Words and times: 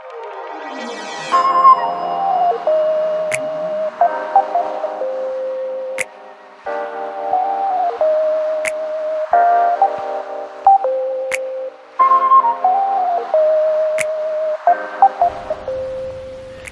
Thank 0.00 0.92
you. 1.98 2.03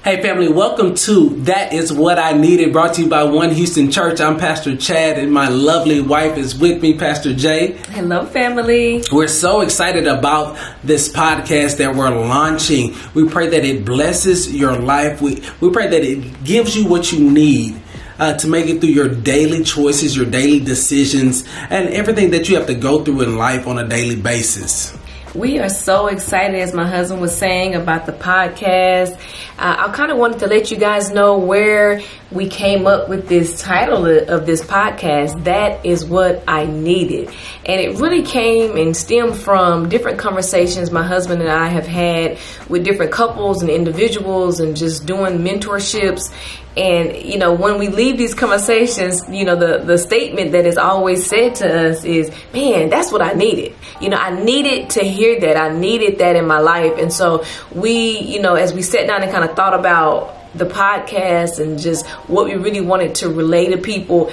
Hey 0.03 0.21
family, 0.21 0.49
welcome 0.49 0.95
to 0.95 1.29
That 1.43 1.71
Is 1.71 1.93
What 1.93 2.19
I 2.19 2.33
Needed, 2.33 2.73
brought 2.73 2.95
to 2.95 3.03
you 3.03 3.07
by 3.07 3.23
One 3.23 3.51
Houston 3.51 3.89
Church. 3.89 4.19
I'm 4.19 4.37
Pastor 4.37 4.75
Chad 4.75 5.17
and 5.17 5.31
my 5.31 5.47
lovely 5.47 6.01
wife 6.01 6.37
is 6.37 6.59
with 6.59 6.81
me, 6.81 6.97
Pastor 6.97 7.33
Jay. 7.33 7.77
Hello 7.87 8.25
family. 8.25 9.01
We're 9.13 9.29
so 9.29 9.61
excited 9.61 10.05
about 10.05 10.59
this 10.83 11.09
podcast 11.09 11.77
that 11.77 11.95
we're 11.95 12.09
launching. 12.09 12.95
We 13.13 13.29
pray 13.29 13.47
that 13.47 13.63
it 13.63 13.85
blesses 13.85 14.53
your 14.53 14.77
life. 14.77 15.21
We, 15.21 15.41
we 15.61 15.71
pray 15.71 15.87
that 15.87 16.03
it 16.03 16.43
gives 16.43 16.75
you 16.75 16.85
what 16.85 17.13
you 17.13 17.31
need. 17.31 17.81
Uh, 18.19 18.37
to 18.37 18.47
make 18.47 18.67
it 18.67 18.79
through 18.79 18.89
your 18.89 19.09
daily 19.09 19.63
choices, 19.63 20.15
your 20.15 20.27
daily 20.27 20.59
decisions, 20.59 21.45
and 21.71 21.89
everything 21.89 22.29
that 22.29 22.47
you 22.47 22.55
have 22.55 22.67
to 22.67 22.75
go 22.75 23.03
through 23.03 23.21
in 23.21 23.37
life 23.37 23.67
on 23.67 23.79
a 23.79 23.87
daily 23.87 24.15
basis. 24.15 24.95
We 25.35 25.57
are 25.57 25.69
so 25.69 26.07
excited, 26.07 26.59
as 26.59 26.75
my 26.75 26.87
husband 26.87 27.19
was 27.19 27.35
saying, 27.35 27.73
about 27.73 28.05
the 28.05 28.11
podcast. 28.11 29.19
Uh, 29.57 29.87
I 29.87 29.91
kind 29.91 30.11
of 30.11 30.17
wanted 30.17 30.39
to 30.39 30.47
let 30.47 30.71
you 30.71 30.77
guys 30.77 31.11
know 31.11 31.37
where 31.37 32.01
we 32.31 32.47
came 32.47 32.87
up 32.87 33.09
with 33.09 33.29
this 33.29 33.61
title 33.61 34.05
of 34.07 34.45
this 34.45 34.63
podcast. 34.63 35.43
That 35.43 35.85
is 35.85 36.03
what 36.03 36.43
I 36.47 36.65
needed. 36.65 37.29
And 37.65 37.79
it 37.79 37.99
really 37.99 38.23
came 38.23 38.75
and 38.77 38.97
stemmed 38.97 39.35
from 39.35 39.89
different 39.89 40.17
conversations 40.17 40.91
my 40.91 41.03
husband 41.03 41.41
and 41.41 41.51
I 41.51 41.67
have 41.67 41.85
had 41.85 42.39
with 42.67 42.83
different 42.83 43.11
couples 43.11 43.61
and 43.61 43.69
individuals 43.69 44.59
and 44.59 44.75
just 44.75 45.05
doing 45.05 45.39
mentorships 45.39 46.33
and 46.75 47.15
you 47.15 47.37
know, 47.37 47.53
when 47.53 47.77
we 47.77 47.87
leave 47.87 48.17
these 48.17 48.33
conversations, 48.33 49.21
you 49.29 49.45
know, 49.45 49.55
the 49.55 49.83
the 49.85 49.97
statement 49.97 50.53
that 50.53 50.65
is 50.65 50.77
always 50.77 51.27
said 51.27 51.55
to 51.55 51.89
us 51.89 52.03
is, 52.03 52.31
"Man, 52.51 52.89
that's 52.89 53.11
what 53.11 53.21
I 53.21 53.33
needed." 53.33 53.75
You 54.01 54.09
know, 54.09 54.17
I 54.17 54.43
needed 54.43 54.89
to 54.91 55.03
hear 55.03 55.39
that. 55.41 55.55
I 55.55 55.69
needed 55.69 56.17
that 56.17 56.35
in 56.35 56.47
my 56.47 56.59
life. 56.59 56.93
And 56.97 57.13
so 57.13 57.43
we, 57.71 58.17
you 58.19 58.41
know, 58.41 58.55
as 58.55 58.73
we 58.73 58.81
sat 58.81 59.05
down 59.05 59.21
and 59.21 59.31
kind 59.31 59.42
of 59.49 59.55
thought 59.55 59.73
about 59.73 60.35
the 60.55 60.65
podcast 60.65 61.59
and 61.59 61.79
just 61.79 62.05
what 62.27 62.45
we 62.45 62.55
really 62.55 62.81
wanted 62.81 63.15
to 63.15 63.29
relay 63.29 63.69
to 63.69 63.77
people, 63.77 64.31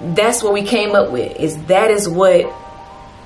that's 0.00 0.42
what 0.42 0.52
we 0.52 0.62
came 0.62 0.94
up 0.94 1.10
with. 1.10 1.38
Is 1.38 1.62
that 1.64 1.90
is 1.90 2.08
what 2.08 2.52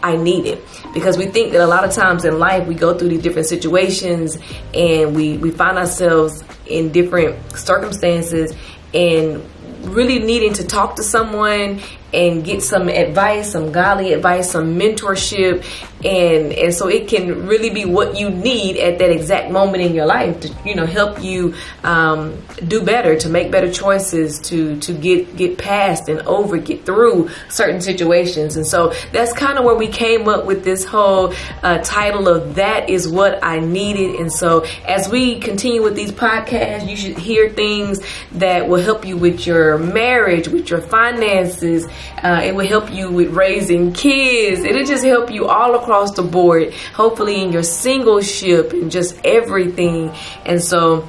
I 0.03 0.17
needed 0.17 0.61
because 0.95 1.17
we 1.17 1.27
think 1.27 1.53
that 1.53 1.61
a 1.61 1.67
lot 1.67 1.85
of 1.85 1.93
times 1.93 2.25
in 2.25 2.39
life 2.39 2.67
we 2.67 2.75
go 2.75 2.99
through 2.99 3.11
these 3.11 3.23
different 3.23 3.47
situations 3.47 4.37
and 4.75 5.15
we, 5.15 5.39
we 5.39 5.53
find 5.53 5.79
ourselves 5.79 6.43
in 6.67 6.91
different 6.91 7.57
circumstances 7.57 8.53
and 8.93 9.45
really 9.85 10.19
needing 10.19 10.55
to 10.55 10.67
talk 10.67 10.97
to 10.97 11.05
someone 11.05 11.81
and 12.13 12.45
get 12.45 12.63
some 12.63 12.89
advice, 12.89 13.53
some 13.53 13.73
godly 13.73 14.13
advice, 14.13 14.51
some 14.51 14.79
mentorship, 14.79 15.65
and 16.05 16.53
and 16.53 16.75
so 16.75 16.89
it 16.89 17.09
can 17.09 17.47
really 17.47 17.71
be 17.71 17.85
what 17.85 18.19
you 18.19 18.29
need 18.29 18.77
at 18.77 18.99
that 18.99 19.11
exact 19.11 19.51
moment 19.51 19.83
in 19.83 19.95
your 19.95 20.07
life 20.07 20.41
to 20.41 20.55
you 20.65 20.75
know 20.75 20.85
help 20.85 21.23
you 21.23 21.55
um, 21.85 22.37
do 22.67 22.83
better, 22.83 23.17
to 23.17 23.29
make 23.29 23.51
better 23.51 23.71
choices, 23.71 24.39
to 24.41 24.79
to 24.81 24.93
get 24.93 25.37
get 25.37 25.59
past 25.59 26.09
and 26.09 26.21
over, 26.23 26.59
get 26.59 26.85
through 26.85 27.31
certain 27.49 27.81
situations, 27.81 28.57
and 28.57 28.67
so 28.67 28.93
that's 29.13 29.33
kind 29.33 29.59
of 29.59 29.65
where 29.65 29.77
we 29.77 29.89
came 29.89 30.29
up 30.29 30.45
with 30.45 30.65
this 30.65 30.85
whole 30.85 31.33
uh, 31.63 31.79
title 31.79 32.29
of 32.29 32.57
that 32.57 32.91
is 32.91 33.09
what 33.09 33.43
I 33.43 33.61
needed, 33.61 34.17
and 34.17 34.33
so 34.33 34.65
as 34.87 35.09
we 35.09 35.39
continue 35.39 35.83
with 35.83 35.97
these 35.97 36.13
podcasts, 36.13 36.89
you 36.89 36.97
should 36.97 37.17
hear 37.17 37.49
things 37.49 38.01
that 38.33 38.69
will 38.69 38.83
help 38.83 39.07
you 39.07 39.17
with 39.17 39.47
your 39.47 39.79
marriage, 39.79 40.49
with 40.49 40.69
your 40.69 40.81
finances 40.81 41.87
uh, 42.23 42.41
it 42.45 42.55
will 42.55 42.67
help 42.67 42.93
you 42.93 43.11
with 43.11 43.31
raising 43.31 43.93
kids. 43.93 44.61
It'll 44.61 44.85
just 44.85 45.05
help 45.05 45.31
you 45.31 45.47
all 45.47 45.75
across 45.75 46.15
the 46.15 46.23
board, 46.23 46.73
hopefully 46.95 47.43
in 47.43 47.53
your 47.53 47.63
singleship 47.63 48.73
and 48.73 48.91
just 48.91 49.19
everything. 49.25 50.13
And 50.45 50.63
so, 50.63 51.09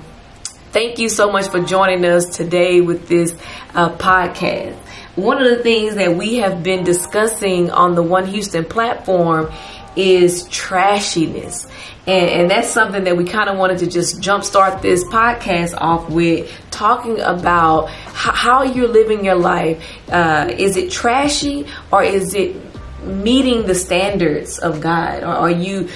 thank 0.72 1.00
you 1.00 1.10
so 1.10 1.32
much 1.32 1.50
for 1.50 1.62
joining 1.62 2.04
us 2.06 2.36
today 2.36 2.82
with 2.82 3.08
this 3.08 3.36
uh, 3.74 3.96
podcast. 3.96 4.76
One 5.16 5.40
of 5.40 5.48
the 5.48 5.62
things 5.62 5.96
that 5.96 6.16
we 6.16 6.38
have 6.38 6.64
been 6.64 6.84
discussing 6.84 7.70
on 7.70 7.94
the 7.94 8.02
One 8.02 8.26
Houston 8.26 8.66
platform 8.66 9.52
is 9.96 10.48
trashiness. 10.50 11.70
And, 12.06 12.30
and, 12.30 12.52
that's 12.52 12.68
something 12.68 13.06
that 13.06 13.16
we 13.16 13.24
kind 13.24 13.50
of 13.50 13.58
wanted 13.58 13.80
to 13.80 13.88
just 13.88 14.20
jumpstart 14.20 14.82
this 14.82 15.06
podcast 15.06 15.74
off 15.78 16.10
with 16.10 16.52
talking 16.70 17.22
about 17.22 17.90
how, 17.90 18.32
how 18.34 18.64
you're 18.64 18.90
living 18.90 19.24
your 19.24 19.36
life. 19.36 19.82
Uh, 20.10 20.54
is 20.58 20.76
it 20.76 20.92
trashy 20.92 21.66
or 21.92 22.04
is 22.04 22.34
it 22.34 22.58
meeting 23.06 23.66
the 23.66 23.76
standards 23.76 24.60
of 24.60 24.82
God? 24.82 25.24
Or 25.24 25.28
are 25.28 25.52
you 25.52 25.90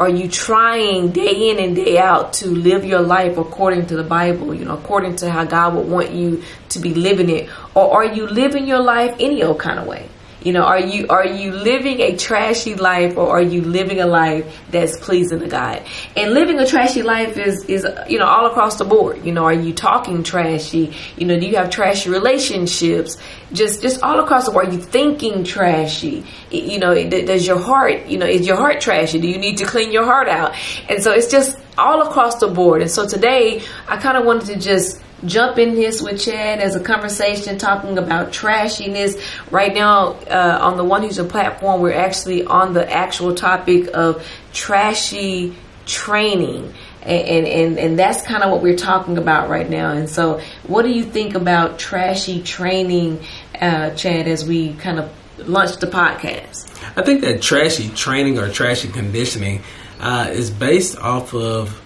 are 0.00 0.08
you 0.08 0.26
trying 0.26 1.12
day 1.12 1.50
in 1.50 1.60
and 1.60 1.76
day 1.76 1.96
out 1.98 2.32
to 2.32 2.48
live 2.48 2.84
your 2.84 3.02
life 3.02 3.36
according 3.36 3.86
to 3.86 3.96
the 3.96 4.02
Bible, 4.02 4.52
you 4.52 4.64
know, 4.64 4.74
according 4.74 5.16
to 5.16 5.30
how 5.30 5.44
God 5.44 5.76
would 5.76 5.86
want 5.86 6.10
you 6.10 6.42
to 6.70 6.80
be 6.80 6.92
living 6.94 7.28
it? 7.28 7.48
Or 7.74 8.02
are 8.02 8.04
you 8.04 8.26
living 8.26 8.66
your 8.66 8.80
life 8.80 9.14
any 9.20 9.44
old 9.44 9.60
kind 9.60 9.78
of 9.78 9.86
way? 9.86 10.08
You 10.44 10.52
know, 10.52 10.62
are 10.62 10.80
you 10.80 11.06
are 11.08 11.26
you 11.26 11.52
living 11.52 12.00
a 12.00 12.16
trashy 12.16 12.74
life 12.74 13.16
or 13.16 13.28
are 13.28 13.42
you 13.42 13.62
living 13.62 14.00
a 14.00 14.06
life 14.06 14.60
that's 14.70 14.98
pleasing 14.98 15.40
to 15.40 15.46
God? 15.46 15.82
And 16.16 16.34
living 16.34 16.58
a 16.58 16.66
trashy 16.66 17.02
life 17.02 17.36
is 17.38 17.64
is 17.66 17.86
you 18.08 18.18
know 18.18 18.26
all 18.26 18.46
across 18.46 18.76
the 18.76 18.84
board. 18.84 19.24
You 19.24 19.32
know, 19.32 19.44
are 19.44 19.52
you 19.52 19.72
talking 19.72 20.22
trashy? 20.22 20.94
You 21.16 21.26
know, 21.26 21.38
do 21.38 21.46
you 21.46 21.56
have 21.56 21.70
trashy 21.70 22.10
relationships? 22.10 23.16
Just 23.52 23.82
just 23.82 24.02
all 24.02 24.18
across 24.20 24.46
the 24.46 24.52
board. 24.52 24.68
Are 24.68 24.72
you 24.72 24.80
thinking 24.80 25.44
trashy? 25.44 26.24
You 26.50 26.78
know, 26.78 26.94
does 27.08 27.46
your 27.46 27.58
heart 27.58 28.06
you 28.06 28.18
know 28.18 28.26
is 28.26 28.46
your 28.46 28.56
heart 28.56 28.80
trashy? 28.80 29.20
Do 29.20 29.28
you 29.28 29.38
need 29.38 29.58
to 29.58 29.64
clean 29.64 29.92
your 29.92 30.04
heart 30.04 30.28
out? 30.28 30.54
And 30.88 31.02
so 31.02 31.12
it's 31.12 31.30
just 31.30 31.56
all 31.78 32.02
across 32.02 32.40
the 32.40 32.48
board. 32.48 32.82
And 32.82 32.90
so 32.90 33.06
today 33.06 33.62
I 33.88 33.96
kind 33.96 34.16
of 34.16 34.24
wanted 34.24 34.46
to 34.46 34.58
just 34.58 35.00
jump 35.24 35.58
in 35.58 35.74
this 35.74 36.02
with 36.02 36.20
Chad 36.20 36.60
as 36.60 36.76
a 36.76 36.80
conversation 36.80 37.58
talking 37.58 37.98
about 37.98 38.32
trashiness. 38.32 39.20
Right 39.50 39.74
now, 39.74 40.14
uh, 40.30 40.58
on 40.60 40.76
the 40.76 40.84
One 40.84 41.02
Houston 41.02 41.28
platform, 41.28 41.80
we're 41.80 41.92
actually 41.92 42.44
on 42.44 42.72
the 42.72 42.90
actual 42.90 43.34
topic 43.34 43.90
of 43.94 44.26
trashy 44.52 45.54
training. 45.86 46.74
And, 47.02 47.46
and, 47.46 47.78
and 47.78 47.98
that's 47.98 48.22
kind 48.22 48.44
of 48.44 48.50
what 48.50 48.62
we're 48.62 48.76
talking 48.76 49.18
about 49.18 49.48
right 49.48 49.68
now. 49.68 49.90
And 49.90 50.08
so, 50.08 50.40
what 50.66 50.82
do 50.82 50.90
you 50.90 51.02
think 51.02 51.34
about 51.34 51.78
trashy 51.78 52.42
training, 52.42 53.24
uh, 53.60 53.90
Chad, 53.90 54.28
as 54.28 54.46
we 54.46 54.74
kind 54.74 55.00
of 55.00 55.48
launch 55.48 55.78
the 55.78 55.88
podcast? 55.88 56.68
I 56.96 57.02
think 57.02 57.22
that 57.22 57.42
trashy 57.42 57.88
training 57.88 58.38
or 58.38 58.48
trashy 58.50 58.88
conditioning 58.88 59.62
uh, 59.98 60.28
is 60.30 60.50
based 60.50 60.96
off 60.98 61.34
of 61.34 61.81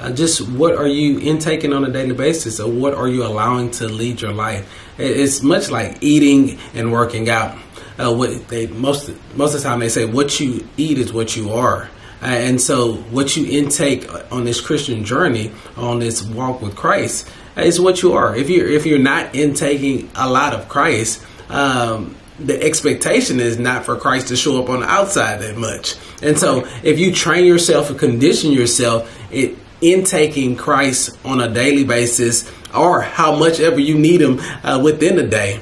uh, 0.00 0.10
just 0.10 0.48
what 0.48 0.74
are 0.76 0.86
you 0.86 1.18
intaking 1.18 1.72
on 1.72 1.84
a 1.84 1.90
daily 1.90 2.14
basis 2.14 2.58
or 2.58 2.70
what 2.70 2.94
are 2.94 3.08
you 3.08 3.24
allowing 3.24 3.70
to 3.70 3.86
lead 3.86 4.20
your 4.20 4.32
life? 4.32 4.66
It's 4.98 5.42
much 5.42 5.70
like 5.70 5.98
eating 6.00 6.58
and 6.74 6.90
working 6.90 7.28
out. 7.28 7.56
Uh, 7.98 8.12
what 8.12 8.48
they 8.48 8.66
most 8.68 9.10
most 9.34 9.54
of 9.54 9.62
the 9.62 9.68
time 9.68 9.80
they 9.80 9.90
say 9.90 10.06
what 10.06 10.40
you 10.40 10.66
eat 10.78 10.96
is 10.96 11.12
what 11.12 11.36
you 11.36 11.52
are. 11.52 11.90
Uh, 12.22 12.26
and 12.26 12.60
so 12.60 12.94
what 12.94 13.36
you 13.36 13.46
intake 13.46 14.08
on 14.32 14.44
this 14.44 14.60
christian 14.60 15.04
journey 15.04 15.52
on 15.76 15.98
this 15.98 16.22
walk 16.22 16.60
with 16.60 16.76
christ 16.76 17.28
is 17.56 17.78
what 17.78 18.02
you 18.02 18.14
are. 18.14 18.34
If 18.34 18.48
you're 18.48 18.68
if 18.68 18.86
you're 18.86 18.98
not 18.98 19.34
intaking 19.34 20.10
a 20.14 20.30
lot 20.30 20.54
of 20.54 20.68
christ 20.68 21.22
um, 21.50 22.16
the 22.38 22.62
expectation 22.62 23.38
is 23.38 23.58
not 23.58 23.84
for 23.84 23.96
Christ 23.96 24.28
to 24.28 24.36
show 24.36 24.62
up 24.62 24.70
on 24.70 24.80
the 24.80 24.86
outside 24.86 25.40
that 25.42 25.58
much. 25.58 25.96
And 26.22 26.38
so 26.38 26.66
if 26.82 26.98
you 26.98 27.12
train 27.12 27.44
yourself 27.44 27.90
and 27.90 27.98
condition 27.98 28.52
yourself, 28.52 29.14
it 29.30 29.58
intaking 29.80 30.56
Christ 30.56 31.18
on 31.24 31.40
a 31.40 31.48
daily 31.48 31.84
basis 31.84 32.50
or 32.74 33.00
how 33.00 33.36
much 33.36 33.60
ever 33.60 33.80
you 33.80 33.98
need 33.98 34.20
him 34.20 34.40
uh, 34.62 34.80
within 34.82 35.16
the 35.16 35.26
day 35.26 35.60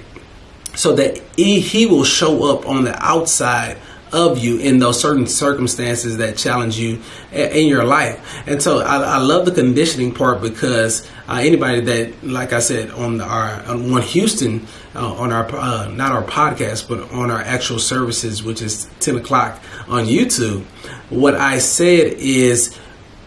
so 0.75 0.95
that 0.95 1.21
he, 1.37 1.61
he 1.61 1.87
will 1.87 2.05
show 2.05 2.51
up 2.57 2.67
on 2.67 2.85
the 2.85 2.97
outside 3.05 3.79
of 4.13 4.39
you 4.39 4.59
in 4.59 4.79
those 4.79 5.01
certain 5.01 5.27
circumstances 5.27 6.19
that 6.19 6.37
challenge 6.37 6.79
you 6.79 7.01
in 7.33 7.67
your 7.67 7.85
life. 7.85 8.21
And 8.47 8.63
so 8.63 8.81
I, 8.81 8.97
I 8.97 9.19
love 9.19 9.45
the 9.45 9.53
conditioning 9.53 10.15
part 10.15 10.41
because 10.41 11.07
uh, 11.29 11.41
anybody 11.43 11.81
that, 11.81 12.25
like 12.25 12.53
I 12.53 12.61
said, 12.61 12.91
on 12.91 13.21
our 13.21 13.57
One 13.77 14.03
Houston, 14.03 14.67
uh, 14.95 15.13
on 15.15 15.33
our 15.33 15.55
uh, 15.55 15.89
not 15.89 16.13
our 16.13 16.25
podcast, 16.25 16.89
but 16.89 17.11
on 17.13 17.31
our 17.31 17.41
actual 17.41 17.79
services, 17.79 18.43
which 18.43 18.63
is 18.63 18.89
ten 19.01 19.17
o'clock 19.17 19.63
on 19.89 20.07
YouTube, 20.07 20.65
what 21.11 21.35
I 21.35 21.59
said 21.59 22.15
is 22.15 22.79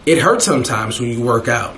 it 0.06 0.18
hurts 0.18 0.44
sometimes 0.44 1.00
when 1.00 1.10
you 1.10 1.22
work 1.22 1.48
out. 1.48 1.76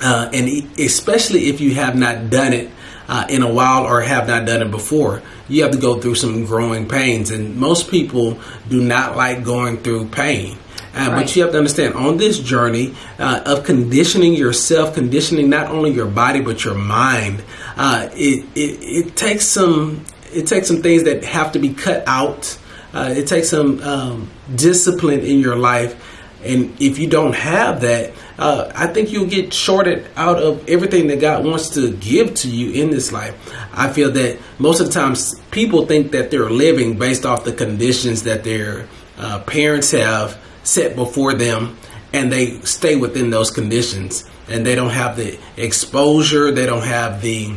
Uh, 0.00 0.30
and 0.32 0.48
especially 0.78 1.48
if 1.48 1.60
you 1.60 1.74
have 1.74 1.96
not 1.96 2.30
done 2.30 2.52
it 2.52 2.70
uh, 3.08 3.26
in 3.28 3.42
a 3.42 3.52
while 3.52 3.84
or 3.84 4.00
have 4.00 4.28
not 4.28 4.46
done 4.46 4.62
it 4.62 4.70
before, 4.70 5.22
you 5.48 5.62
have 5.62 5.72
to 5.72 5.78
go 5.78 6.00
through 6.00 6.14
some 6.14 6.44
growing 6.44 6.86
pains. 6.88 7.30
And 7.30 7.56
most 7.56 7.90
people 7.90 8.38
do 8.68 8.80
not 8.80 9.16
like 9.16 9.44
going 9.44 9.78
through 9.78 10.08
pain. 10.08 10.56
Uh, 10.94 11.10
Right. 11.10 11.22
But 11.22 11.36
you 11.36 11.42
have 11.42 11.52
to 11.52 11.58
understand 11.58 11.94
on 11.94 12.16
this 12.16 12.38
journey 12.38 12.94
uh, 13.18 13.42
of 13.44 13.62
conditioning 13.64 14.34
yourself, 14.34 14.94
conditioning 14.94 15.48
not 15.48 15.66
only 15.68 15.90
your 15.90 16.06
body 16.06 16.40
but 16.40 16.64
your 16.64 16.74
mind, 16.74 17.42
uh, 17.76 18.08
it, 18.12 18.44
it 18.56 19.06
it 19.06 19.16
takes 19.16 19.44
some 19.44 20.04
it 20.32 20.46
takes 20.46 20.66
some 20.66 20.82
things 20.82 21.04
that 21.04 21.24
have 21.24 21.52
to 21.52 21.58
be 21.58 21.72
cut 21.72 22.02
out. 22.06 22.58
Uh, 22.92 23.14
it 23.16 23.26
takes 23.28 23.50
some 23.50 23.80
um, 23.82 24.30
discipline 24.54 25.20
in 25.20 25.38
your 25.40 25.56
life, 25.56 26.07
and 26.44 26.80
if 26.80 26.98
you 26.98 27.08
don't 27.08 27.34
have 27.34 27.80
that, 27.80 28.12
uh, 28.38 28.70
I 28.74 28.86
think 28.86 29.10
you'll 29.10 29.26
get 29.26 29.52
shorted 29.52 30.06
out 30.16 30.40
of 30.40 30.68
everything 30.68 31.08
that 31.08 31.20
God 31.20 31.44
wants 31.44 31.70
to 31.70 31.92
give 31.96 32.34
to 32.34 32.48
you 32.48 32.80
in 32.80 32.90
this 32.90 33.10
life. 33.10 33.34
I 33.72 33.92
feel 33.92 34.12
that 34.12 34.38
most 34.58 34.80
of 34.80 34.86
the 34.86 34.92
times 34.92 35.34
people 35.50 35.86
think 35.86 36.12
that 36.12 36.30
they're 36.30 36.50
living 36.50 36.98
based 36.98 37.26
off 37.26 37.44
the 37.44 37.52
conditions 37.52 38.22
that 38.22 38.44
their 38.44 38.86
uh, 39.18 39.40
parents 39.40 39.90
have 39.90 40.40
set 40.62 40.94
before 40.94 41.34
them, 41.34 41.76
and 42.12 42.32
they 42.32 42.60
stay 42.60 42.94
within 42.94 43.30
those 43.30 43.50
conditions, 43.50 44.28
and 44.48 44.64
they 44.64 44.74
don't 44.76 44.90
have 44.90 45.16
the 45.16 45.38
exposure, 45.56 46.52
they 46.52 46.66
don't 46.66 46.84
have 46.84 47.20
the 47.20 47.52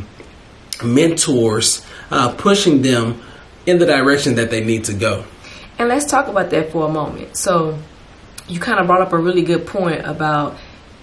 mentors 0.82 1.86
uh, 2.10 2.34
pushing 2.36 2.82
them 2.82 3.22
in 3.66 3.78
the 3.78 3.86
direction 3.86 4.34
that 4.34 4.50
they 4.50 4.64
need 4.64 4.84
to 4.84 4.92
go. 4.92 5.24
And 5.78 5.88
let's 5.88 6.04
talk 6.04 6.26
about 6.26 6.50
that 6.50 6.72
for 6.72 6.88
a 6.88 6.92
moment. 6.92 7.36
So, 7.36 7.78
you 8.48 8.60
kind 8.60 8.80
of 8.80 8.86
brought 8.86 9.02
up 9.02 9.12
a 9.12 9.18
really 9.18 9.42
good 9.42 9.66
point 9.66 10.04
about 10.04 10.56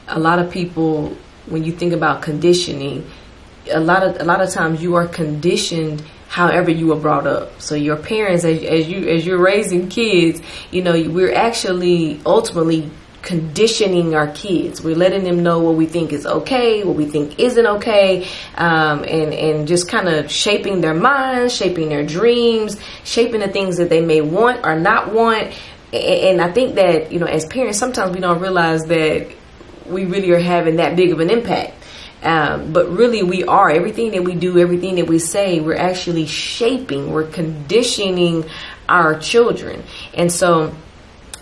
a 0.07 0.19
lot 0.19 0.39
of 0.39 0.51
people 0.51 1.15
when 1.45 1.63
you 1.63 1.71
think 1.71 1.93
about 1.93 2.21
conditioning. 2.21 3.09
A 3.71 3.79
lot 3.79 4.03
of 4.03 4.19
a 4.19 4.23
lot 4.23 4.41
of 4.41 4.49
times 4.49 4.81
you 4.81 4.95
are 4.95 5.07
conditioned 5.07 6.03
however 6.27 6.71
you 6.71 6.87
were 6.87 6.95
brought 6.95 7.27
up. 7.27 7.59
So 7.61 7.75
your 7.75 7.97
parents, 7.97 8.43
as, 8.45 8.63
as 8.63 8.87
you 8.87 9.07
as 9.09 9.25
you're 9.25 9.41
raising 9.41 9.89
kids, 9.89 10.41
you 10.71 10.81
know 10.81 10.93
we're 11.09 11.33
actually 11.33 12.21
ultimately 12.25 12.89
conditioning 13.21 14.15
our 14.15 14.27
kids. 14.31 14.81
We're 14.81 14.95
letting 14.95 15.23
them 15.23 15.43
know 15.43 15.59
what 15.59 15.75
we 15.75 15.85
think 15.85 16.13
is 16.13 16.25
okay, 16.25 16.83
what 16.83 16.95
we 16.95 17.05
think 17.05 17.39
isn't 17.39 17.65
okay, 17.65 18.27
um, 18.55 19.03
and 19.03 19.33
and 19.33 19.67
just 19.67 19.89
kind 19.89 20.07
of 20.07 20.31
shaping 20.31 20.81
their 20.81 20.93
minds, 20.93 21.55
shaping 21.55 21.89
their 21.89 22.05
dreams, 22.05 22.79
shaping 23.03 23.41
the 23.41 23.49
things 23.49 23.77
that 23.77 23.89
they 23.89 24.01
may 24.01 24.21
want 24.21 24.65
or 24.65 24.79
not 24.79 25.13
want. 25.13 25.53
And 25.91 26.41
I 26.41 26.51
think 26.51 26.75
that 26.75 27.11
you 27.11 27.19
know, 27.19 27.25
as 27.25 27.45
parents, 27.45 27.79
sometimes 27.79 28.13
we 28.13 28.21
don't 28.21 28.39
realize 28.39 28.85
that 28.85 29.31
we 29.85 30.05
really 30.05 30.31
are 30.31 30.39
having 30.39 30.77
that 30.77 30.95
big 30.95 31.11
of 31.11 31.19
an 31.19 31.29
impact. 31.29 31.73
Um, 32.21 32.73
but 32.73 32.89
really, 32.89 33.23
we 33.23 33.43
are. 33.45 33.69
Everything 33.69 34.11
that 34.11 34.23
we 34.23 34.35
do, 34.35 34.59
everything 34.59 34.95
that 34.95 35.07
we 35.07 35.19
say, 35.19 35.61
we're 35.61 35.77
actually 35.77 36.25
shaping, 36.25 37.11
we're 37.11 37.27
conditioning 37.27 38.45
our 38.89 39.17
children. 39.17 39.83
And 40.13 40.31
so, 40.31 40.75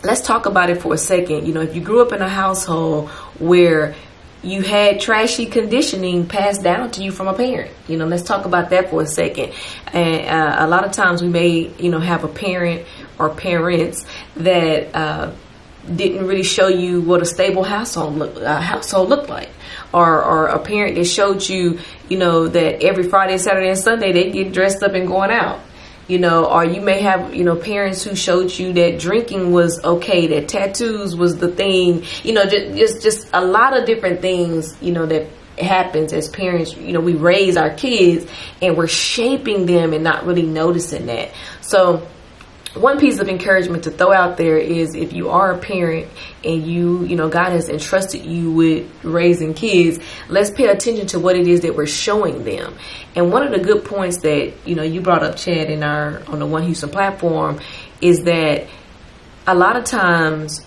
let's 0.04 0.22
talk 0.22 0.46
about 0.46 0.70
it 0.70 0.82
for 0.82 0.94
a 0.94 0.98
second. 0.98 1.48
You 1.48 1.54
know, 1.54 1.62
if 1.62 1.76
you 1.76 1.82
grew 1.82 2.02
up 2.02 2.14
in 2.14 2.22
a 2.22 2.30
household 2.30 3.10
where 3.40 3.96
you 4.48 4.62
had 4.62 5.00
trashy 5.00 5.46
conditioning 5.46 6.28
passed 6.28 6.64
down 6.64 6.92
to 6.92 7.04
you 7.04 7.12
from 7.12 7.28
a 7.28 7.34
parent, 7.34 7.72
you 7.88 7.98
know, 7.98 8.06
let's 8.06 8.24
talk 8.24 8.46
about 8.46 8.70
that 8.70 8.90
for 8.90 9.02
a 9.02 9.08
second. 9.08 9.54
And 9.88 10.28
uh, 10.28 10.56
a 10.60 10.68
lot 10.68 10.86
of 10.86 10.92
times 10.92 11.22
we 11.22 11.28
may, 11.28 11.72
you 11.78 11.90
know, 11.90 12.00
have 12.00 12.24
a 12.24 12.28
parent 12.28 12.86
or 13.20 13.30
parents 13.30 14.06
that 14.36 14.96
uh, 14.96 15.32
didn't 15.94 16.28
really 16.28 16.44
show 16.44 16.68
you 16.68 17.02
what 17.02 17.22
a 17.22 17.26
stable 17.26 17.64
household 17.64 18.16
look, 18.16 18.36
uh, 18.38 18.62
household 18.62 19.10
looked 19.10 19.30
like. 19.30 19.50
Or, 19.94 20.24
or 20.24 20.48
a 20.48 20.60
parent 20.60 20.96
that 20.96 21.06
showed 21.06 21.48
you, 21.48 21.80
you 22.10 22.18
know, 22.18 22.48
that 22.48 22.84
every 22.84 23.04
Friday, 23.04 23.38
Saturday, 23.38 23.70
and 23.70 23.78
Sunday 23.78 24.12
they 24.12 24.32
get 24.32 24.52
dressed 24.52 24.84
up 24.84 24.94
and 24.94 25.08
going 25.08 25.32
out 25.32 25.62
you 26.08 26.18
know, 26.18 26.46
or 26.46 26.64
you 26.64 26.82
may 26.82 27.02
have, 27.02 27.36
you 27.36 27.44
know, 27.44 27.56
parents 27.56 28.04
who 28.04 28.16
showed 28.16 28.52
you 28.52 28.74
that 28.74 29.00
drinking 29.00 29.52
was 29.52 29.84
okay, 29.84 30.28
that 30.28 30.48
tattoos 30.48 31.16
was 31.16 31.38
the 31.38 31.50
thing, 31.50 32.04
you 32.24 32.34
know, 32.34 32.46
just, 32.46 32.78
just, 32.78 33.02
just 33.02 33.30
a 33.34 33.44
lot 33.44 33.78
of 33.78 33.86
different 33.86 34.22
things, 34.22 34.76
you 34.82 34.92
know, 34.92 35.06
that 35.06 35.28
happens 35.60 36.14
as 36.14 36.30
parents, 36.30 36.76
you 36.76 36.94
know, 36.94 37.00
we 37.00 37.14
raise 37.14 37.58
our 37.58 37.72
kids 37.72 38.30
and 38.62 38.78
we're 38.78 38.88
shaping 38.88 39.66
them 39.66 39.94
and 39.94 40.04
not 40.04 40.26
really 40.26 40.44
noticing 40.44 41.08
that. 41.08 41.32
So, 41.62 42.08
one 42.80 43.00
piece 43.00 43.20
of 43.20 43.30
encouragement 43.30 43.84
to 43.84 43.92
throw 43.92 44.12
out 44.12 44.38
there 44.38 44.58
is 44.58 44.96
if 44.96 45.14
you 45.14 45.30
are 45.30 45.52
a 45.52 45.58
parent 45.58 46.08
and 46.44 46.66
you, 46.66 47.04
you 47.06 47.16
know, 47.16 47.30
God 47.30 47.52
has 47.52 47.70
entrusted 47.70 48.26
you 48.26 48.52
with 48.52 49.04
raising 49.04 49.54
kids, 49.54 50.00
let's 50.30 50.50
pay 50.50 50.68
attention 50.68 51.08
to 51.08 51.20
what 51.20 51.36
it 51.36 51.48
is 51.48 51.62
that 51.62 51.76
we're 51.76 51.86
showing 51.86 52.44
them. 52.44 52.76
And 53.16 53.32
one 53.32 53.44
of 53.44 53.52
the 53.52 53.60
good 53.60 53.86
points 53.86 54.18
that, 54.22 54.54
you 54.66 54.76
know, 54.76 54.84
you 54.84 55.02
brought 55.02 55.24
up, 55.24 55.38
Chad, 55.38 55.70
in 55.70 55.84
our, 55.84 56.22
on 56.28 56.40
the 56.40 56.46
One 56.46 56.64
Houston 56.64 56.90
platform 56.90 57.60
is 58.02 58.24
that 58.24 58.68
a 59.46 59.56
lot 59.56 59.76
of 59.76 59.86
times 59.86 60.66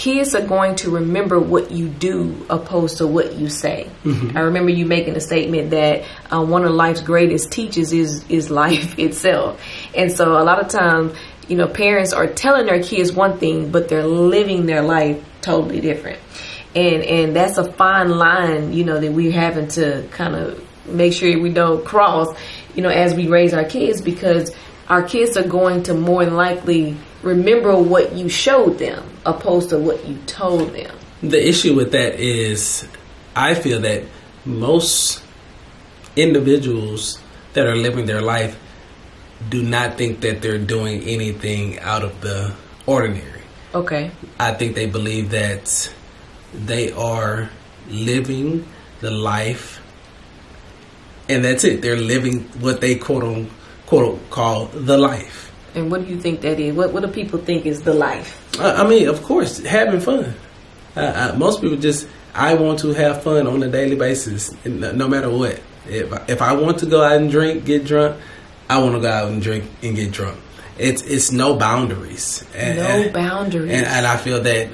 kids 0.00 0.34
are 0.34 0.46
going 0.46 0.76
to 0.76 0.90
remember 0.90 1.38
what 1.38 1.70
you 1.70 1.86
do 1.86 2.46
opposed 2.48 2.96
to 2.98 3.06
what 3.06 3.34
you 3.34 3.50
say. 3.50 3.86
I 4.34 4.40
remember 4.40 4.70
you 4.70 4.86
making 4.86 5.14
a 5.14 5.20
statement 5.20 5.70
that 5.70 6.04
uh, 6.32 6.42
one 6.42 6.64
of 6.64 6.72
life's 6.72 7.02
greatest 7.02 7.52
teachers 7.52 7.92
is 7.92 8.24
is 8.30 8.50
life 8.62 8.98
itself, 8.98 9.60
and 9.94 10.10
so 10.12 10.38
a 10.38 10.44
lot 10.44 10.60
of 10.60 10.68
times, 10.68 11.16
you 11.48 11.56
know, 11.56 11.66
parents 11.66 12.12
are 12.12 12.26
telling 12.26 12.66
their 12.66 12.82
kids 12.82 13.12
one 13.12 13.38
thing, 13.38 13.70
but 13.70 13.88
they're 13.88 14.06
living 14.06 14.66
their 14.66 14.82
life 14.82 15.22
totally 15.42 15.80
different, 15.80 16.18
and 16.74 17.02
and 17.02 17.36
that's 17.36 17.58
a 17.58 17.70
fine 17.72 18.10
line, 18.10 18.72
you 18.72 18.84
know, 18.84 19.00
that 19.00 19.12
we're 19.12 19.32
having 19.32 19.68
to 19.68 20.06
kind 20.12 20.34
of 20.34 20.64
make 20.86 21.12
sure 21.12 21.40
we 21.40 21.50
don't 21.52 21.84
cross, 21.84 22.28
you 22.74 22.82
know, 22.82 22.88
as 22.88 23.14
we 23.14 23.28
raise 23.28 23.54
our 23.54 23.64
kids 23.64 24.00
because 24.00 24.54
our 24.88 25.02
kids 25.02 25.36
are 25.36 25.46
going 25.46 25.82
to 25.84 25.94
more 25.94 26.24
than 26.24 26.34
likely 26.34 26.96
remember 27.22 27.76
what 27.76 28.12
you 28.12 28.28
showed 28.28 28.78
them 28.78 29.04
opposed 29.24 29.70
to 29.70 29.78
what 29.78 30.04
you 30.06 30.16
told 30.26 30.72
them. 30.72 30.96
The 31.22 31.48
issue 31.48 31.74
with 31.74 31.92
that 31.92 32.18
is, 32.18 32.88
I 33.36 33.54
feel 33.54 33.80
that 33.80 34.04
most 34.44 35.22
individuals 36.16 37.20
that 37.52 37.66
are 37.66 37.76
living 37.76 38.06
their 38.06 38.22
life 38.22 38.58
do 39.48 39.62
not 39.62 39.96
think 39.96 40.20
that 40.20 40.42
they're 40.42 40.58
doing 40.58 41.02
anything 41.04 41.78
out 41.80 42.02
of 42.02 42.20
the 42.20 42.52
ordinary. 42.86 43.42
Okay. 43.74 44.10
I 44.38 44.52
think 44.52 44.74
they 44.74 44.86
believe 44.86 45.30
that 45.30 45.92
they 46.52 46.92
are 46.92 47.50
living 47.88 48.66
the 49.00 49.10
life, 49.10 49.80
and 51.28 51.44
that's 51.44 51.64
it. 51.64 51.80
They're 51.80 51.96
living 51.96 52.42
what 52.60 52.80
they 52.80 52.96
quote 52.96 53.22
unquote 53.24 54.30
call 54.30 54.66
the 54.66 54.98
life. 54.98 55.52
And 55.74 55.90
what 55.90 56.04
do 56.04 56.12
you 56.12 56.20
think 56.20 56.40
that 56.40 56.58
is? 56.58 56.74
What 56.74 56.92
what 56.92 57.02
do 57.02 57.08
people 57.08 57.38
think 57.38 57.64
is 57.64 57.82
the 57.82 57.94
life? 57.94 58.58
I 58.60 58.82
I 58.82 58.88
mean, 58.88 59.08
of 59.08 59.22
course, 59.22 59.58
having 59.58 60.00
fun. 60.00 60.34
Uh, 60.96 61.00
uh, 61.00 61.38
most 61.38 61.60
people 61.60 61.76
just, 61.76 62.08
I 62.34 62.54
want 62.54 62.80
to 62.80 62.92
have 62.92 63.22
fun 63.22 63.46
on 63.46 63.62
a 63.62 63.68
daily 63.68 63.94
basis, 63.94 64.52
no 64.64 64.90
no 64.90 65.06
matter 65.06 65.30
what. 65.30 65.60
If 65.86 66.12
I, 66.12 66.24
if 66.28 66.42
I 66.42 66.52
want 66.54 66.78
to 66.80 66.86
go 66.86 67.02
out 67.02 67.16
and 67.16 67.30
drink, 67.30 67.64
get 67.64 67.86
drunk, 67.86 68.20
I 68.70 68.78
want 68.78 68.94
to 68.94 69.00
go 69.00 69.10
out 69.10 69.28
and 69.28 69.42
drink 69.42 69.64
and 69.82 69.96
get 69.96 70.12
drunk. 70.12 70.38
It's 70.78 71.02
it's 71.02 71.32
no 71.32 71.56
boundaries. 71.56 72.44
And, 72.54 72.78
No 72.78 73.10
boundaries. 73.12 73.72
And, 73.72 73.84
and 73.84 74.06
I 74.06 74.16
feel 74.16 74.40
that 74.42 74.68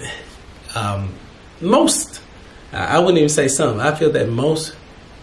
um, 0.75 1.15
most, 1.63 2.21
I 2.73 2.97
I 2.97 2.99
wouldn't 2.99 3.17
even 3.17 3.31
say 3.31 3.49
some. 3.49 3.81
I 3.81 3.95
feel 3.95 4.13
that 4.13 4.29
most 4.29 4.77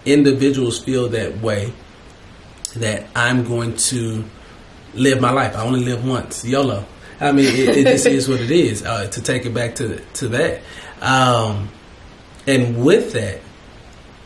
individuals 0.05 0.83
feel 0.83 1.07
that 1.09 1.39
way. 1.39 1.71
That 2.77 3.05
I'm 3.15 3.43
going 3.43 3.75
to 3.91 4.23
live 4.95 5.21
my 5.21 5.29
life. 5.29 5.55
I 5.55 5.61
only 5.61 5.85
live 5.85 6.03
once. 6.03 6.43
YOLO. 6.43 6.83
I 7.21 7.31
mean, 7.31 7.45
it, 7.45 7.77
it 7.77 7.83
just 7.85 8.07
is 8.07 8.27
what 8.27 8.41
it 8.41 8.49
is. 8.49 8.83
Uh, 8.83 9.07
to 9.07 9.21
take 9.21 9.45
it 9.45 9.53
back 9.53 9.75
to 9.75 9.99
to 9.99 10.27
that, 10.29 10.61
um, 10.99 11.69
and 12.47 12.83
with 12.83 13.13
that, 13.13 13.39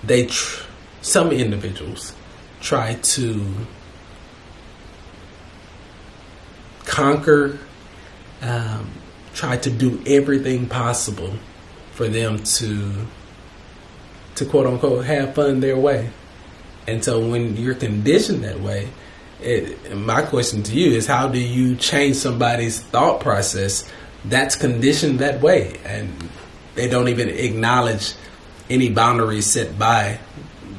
they 0.06 0.28
tr- 0.28 0.64
some 1.02 1.32
individuals 1.32 2.14
try 2.62 2.94
to 2.96 3.46
conquer, 6.98 7.60
um, 8.42 8.90
try 9.36 9.56
to 9.56 9.70
do 9.70 10.02
everything 10.08 10.66
possible 10.68 11.32
for 11.92 12.08
them 12.08 12.40
to 12.44 13.06
to 14.34 14.46
quote 14.46 14.66
unquote 14.66 15.06
have 15.06 15.36
fun 15.36 15.60
their 15.60 15.78
way. 15.78 16.10
And 16.88 17.04
so 17.04 17.20
when 17.30 17.56
you're 17.56 17.76
conditioned 17.76 18.44
that 18.44 18.60
way, 18.62 18.88
it, 19.42 19.96
my 19.96 20.24
question 20.24 20.64
to 20.64 20.74
you 20.74 20.92
is 20.92 21.06
how 21.06 21.28
do 21.28 21.40
you 21.40 21.76
change 21.76 22.16
somebody's 22.16 22.82
thought 22.82 23.20
process 23.20 23.88
that's 24.26 24.56
conditioned 24.56 25.20
that 25.20 25.40
way 25.42 25.80
and 25.86 26.12
they 26.74 26.90
don't 26.90 27.10
even 27.10 27.30
acknowledge 27.30 28.14
any 28.72 28.90
boundaries 28.90 29.46
set 29.46 29.78
by 29.78 30.20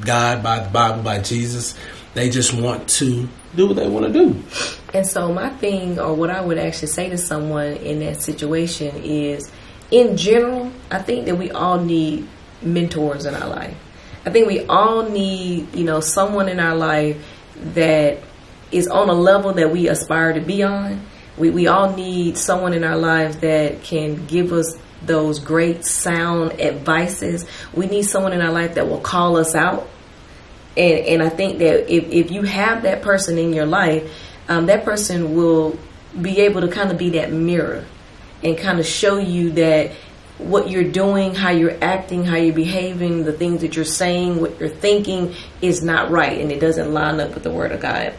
God, 0.00 0.42
by 0.42 0.60
the 0.64 0.70
Bible, 0.70 1.02
by 1.02 1.20
Jesus. 1.20 1.76
They 2.14 2.28
just 2.28 2.52
want 2.52 2.88
to 3.00 3.28
do 3.54 3.66
what 3.66 3.76
they 3.76 3.88
want 3.88 4.06
to 4.06 4.12
do. 4.12 4.42
And 4.94 5.06
so 5.06 5.32
my 5.32 5.50
thing, 5.50 5.98
or 5.98 6.14
what 6.14 6.30
I 6.30 6.40
would 6.40 6.58
actually 6.58 6.88
say 6.88 7.08
to 7.08 7.18
someone 7.18 7.72
in 7.74 8.00
that 8.00 8.22
situation 8.22 8.96
is, 9.04 9.50
in 9.90 10.16
general, 10.16 10.70
I 10.90 11.00
think 11.00 11.26
that 11.26 11.36
we 11.36 11.50
all 11.50 11.80
need 11.80 12.26
mentors 12.62 13.24
in 13.24 13.34
our 13.34 13.48
life. 13.48 13.76
I 14.26 14.30
think 14.30 14.46
we 14.46 14.66
all 14.66 15.08
need, 15.08 15.74
you 15.74 15.84
know, 15.84 16.00
someone 16.00 16.48
in 16.48 16.60
our 16.60 16.76
life 16.76 17.16
that 17.74 18.18
is 18.70 18.86
on 18.88 19.08
a 19.08 19.14
level 19.14 19.54
that 19.54 19.72
we 19.72 19.88
aspire 19.88 20.34
to 20.34 20.40
be 20.40 20.62
on, 20.62 21.00
We, 21.38 21.50
we 21.50 21.66
all 21.68 21.94
need 21.94 22.36
someone 22.36 22.72
in 22.72 22.82
our 22.82 22.96
lives 22.96 23.38
that 23.38 23.82
can 23.82 24.26
give 24.26 24.52
us 24.52 24.76
those 25.02 25.38
great 25.38 25.84
sound 25.84 26.60
advices. 26.60 27.46
We 27.72 27.86
need 27.86 28.02
someone 28.02 28.32
in 28.32 28.42
our 28.42 28.50
life 28.50 28.74
that 28.74 28.88
will 28.88 29.00
call 29.00 29.36
us 29.36 29.54
out. 29.54 29.88
And, 30.78 31.06
and 31.06 31.23
I 31.23 31.28
think 31.28 31.58
that 31.58 31.92
if, 31.92 32.04
if 32.11 32.30
you 32.30 32.42
have 32.42 32.82
that 32.85 33.02
person 33.02 33.37
in 33.37 33.52
your 33.52 33.66
life, 33.66 34.11
um, 34.49 34.66
that 34.66 34.85
person 34.85 35.35
will 35.35 35.78
be 36.20 36.40
able 36.40 36.62
to 36.62 36.68
kind 36.68 36.90
of 36.90 36.97
be 36.97 37.11
that 37.11 37.32
mirror 37.32 37.85
and 38.42 38.56
kind 38.56 38.78
of 38.78 38.87
show 38.87 39.18
you 39.18 39.50
that 39.52 39.92
what 40.38 40.70
you're 40.70 40.90
doing, 40.90 41.35
how 41.35 41.50
you're 41.50 41.76
acting, 41.82 42.25
how 42.25 42.37
you're 42.37 42.54
behaving, 42.54 43.25
the 43.25 43.32
things 43.32 43.61
that 43.62 43.75
you're 43.75 43.85
saying, 43.85 44.40
what 44.40 44.58
you're 44.61 44.68
thinking 44.68 45.35
is 45.61 45.82
not 45.82 46.11
right 46.11 46.40
and 46.40 46.52
it 46.52 46.61
doesn't 46.61 46.94
line 46.94 47.20
up 47.20 47.35
with 47.35 47.42
the 47.42 47.50
Word 47.50 47.73
of 47.73 47.80
God. 47.80 48.14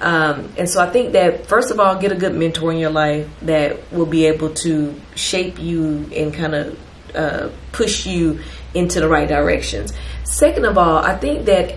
Um, 0.00 0.52
and 0.58 0.68
so 0.68 0.82
I 0.82 0.90
think 0.90 1.12
that 1.12 1.46
first 1.46 1.70
of 1.70 1.80
all, 1.80 1.96
get 1.96 2.12
a 2.12 2.16
good 2.16 2.34
mentor 2.34 2.72
in 2.72 2.78
your 2.78 2.90
life 2.90 3.28
that 3.42 3.90
will 3.90 4.06
be 4.06 4.26
able 4.26 4.50
to 4.54 5.00
shape 5.14 5.58
you 5.58 6.10
and 6.14 6.34
kind 6.34 6.54
of 6.54 6.78
uh, 7.14 7.48
push 7.72 8.04
you 8.04 8.40
into 8.74 9.00
the 9.00 9.08
right 9.08 9.28
directions. 9.28 9.92
Second 10.24 10.66
of 10.66 10.76
all, 10.76 10.98
I 10.98 11.16
think 11.16 11.46
that 11.46 11.76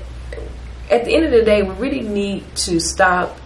at 0.90 1.06
the 1.06 1.16
end 1.16 1.26
of 1.26 1.32
the 1.32 1.44
day, 1.44 1.64
we 1.64 1.74
really 1.76 2.02
need 2.02 2.44
to 2.56 2.80
stop 2.80 3.38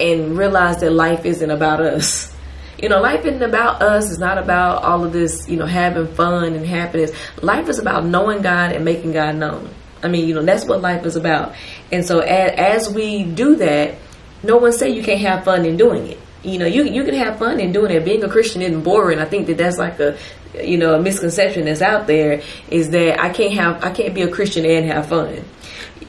and 0.00 0.38
realize 0.38 0.80
that 0.80 0.92
life 0.92 1.24
isn't 1.24 1.50
about 1.50 1.80
us. 1.80 2.34
You 2.80 2.88
know, 2.88 3.00
life 3.00 3.24
isn't 3.24 3.42
about 3.42 3.82
us. 3.82 4.08
It's 4.10 4.20
not 4.20 4.38
about 4.38 4.84
all 4.84 5.04
of 5.04 5.12
this, 5.12 5.48
you 5.48 5.56
know, 5.56 5.66
having 5.66 6.06
fun 6.14 6.54
and 6.54 6.64
happiness. 6.64 7.10
Life 7.42 7.68
is 7.68 7.80
about 7.80 8.04
knowing 8.04 8.40
God 8.40 8.72
and 8.72 8.84
making 8.84 9.12
God 9.12 9.34
known. 9.34 9.74
I 10.00 10.06
mean, 10.06 10.28
you 10.28 10.34
know, 10.34 10.44
that's 10.44 10.64
what 10.64 10.80
life 10.80 11.04
is 11.04 11.16
about. 11.16 11.54
And 11.90 12.06
so 12.06 12.20
as, 12.20 12.86
as 12.86 12.94
we 12.94 13.24
do 13.24 13.56
that, 13.56 13.96
no 14.44 14.58
one 14.58 14.72
say 14.72 14.90
you 14.90 15.02
can't 15.02 15.20
have 15.20 15.44
fun 15.44 15.64
in 15.64 15.76
doing 15.76 16.06
it. 16.06 16.20
You 16.44 16.58
know, 16.58 16.66
you 16.66 16.84
you 16.84 17.02
can 17.02 17.14
have 17.14 17.40
fun 17.40 17.58
in 17.58 17.72
doing 17.72 17.90
it. 17.90 18.04
Being 18.04 18.22
a 18.22 18.28
Christian 18.28 18.62
isn't 18.62 18.82
boring. 18.82 19.18
I 19.18 19.24
think 19.24 19.48
that 19.48 19.56
that's 19.56 19.76
like 19.76 19.98
a, 19.98 20.16
you 20.62 20.78
know, 20.78 20.94
a 20.94 21.02
misconception 21.02 21.64
that's 21.64 21.82
out 21.82 22.06
there 22.06 22.42
is 22.70 22.90
that 22.90 23.20
I 23.20 23.30
can't 23.30 23.54
have 23.54 23.82
I 23.82 23.90
can't 23.90 24.14
be 24.14 24.22
a 24.22 24.30
Christian 24.30 24.64
and 24.64 24.86
have 24.86 25.08
fun. 25.08 25.44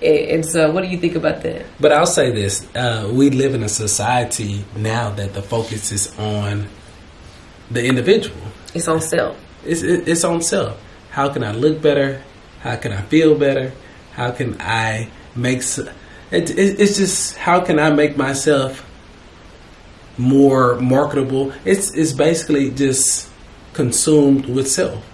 And 0.01 0.45
so, 0.45 0.71
what 0.71 0.81
do 0.81 0.87
you 0.87 0.97
think 0.97 1.15
about 1.15 1.41
that? 1.43 1.65
But 1.79 1.91
I'll 1.91 2.05
say 2.05 2.31
this: 2.31 2.65
uh, 2.75 3.09
we 3.11 3.29
live 3.29 3.53
in 3.53 3.63
a 3.63 3.69
society 3.69 4.63
now 4.75 5.09
that 5.11 5.33
the 5.33 5.41
focus 5.41 5.91
is 5.91 6.17
on 6.17 6.67
the 7.69 7.85
individual. 7.85 8.37
It's 8.73 8.87
on 8.87 9.01
self. 9.01 9.37
It's 9.65 9.81
it's 9.81 10.23
on 10.23 10.41
self. 10.41 10.81
How 11.11 11.29
can 11.29 11.43
I 11.43 11.51
look 11.51 11.81
better? 11.81 12.23
How 12.61 12.77
can 12.77 12.93
I 12.93 13.01
feel 13.01 13.37
better? 13.37 13.73
How 14.13 14.31
can 14.31 14.55
I 14.61 15.09
make? 15.35 15.63
It, 16.31 16.49
it, 16.51 16.79
it's 16.79 16.97
just 16.97 17.35
how 17.35 17.61
can 17.61 17.77
I 17.77 17.89
make 17.89 18.15
myself 18.15 18.85
more 20.17 20.75
marketable? 20.79 21.51
It's 21.65 21.91
it's 21.91 22.13
basically 22.13 22.71
just 22.71 23.29
consumed 23.73 24.45
with 24.45 24.69
self. 24.69 25.05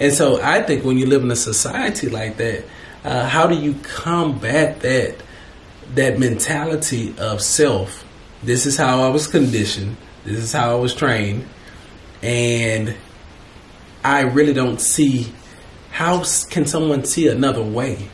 And 0.00 0.12
so 0.12 0.42
I 0.42 0.62
think 0.62 0.84
when 0.84 0.98
you 0.98 1.06
live 1.06 1.22
in 1.22 1.30
a 1.30 1.36
society 1.36 2.08
like 2.08 2.36
that, 2.38 2.64
uh, 3.04 3.28
how 3.28 3.46
do 3.46 3.54
you 3.54 3.74
combat 3.82 4.80
that 4.80 5.16
that 5.94 6.18
mentality 6.18 7.14
of 7.18 7.40
self? 7.40 8.04
This 8.42 8.66
is 8.66 8.76
how 8.76 9.02
I 9.02 9.08
was 9.08 9.26
conditioned. 9.26 9.96
This 10.24 10.38
is 10.38 10.52
how 10.52 10.76
I 10.76 10.80
was 10.80 10.94
trained, 10.94 11.46
and 12.22 12.94
I 14.04 14.22
really 14.22 14.52
don't 14.52 14.80
see 14.80 15.32
how 15.90 16.24
can 16.50 16.66
someone 16.66 17.04
see 17.04 17.28
another 17.28 17.62
way 17.62 18.08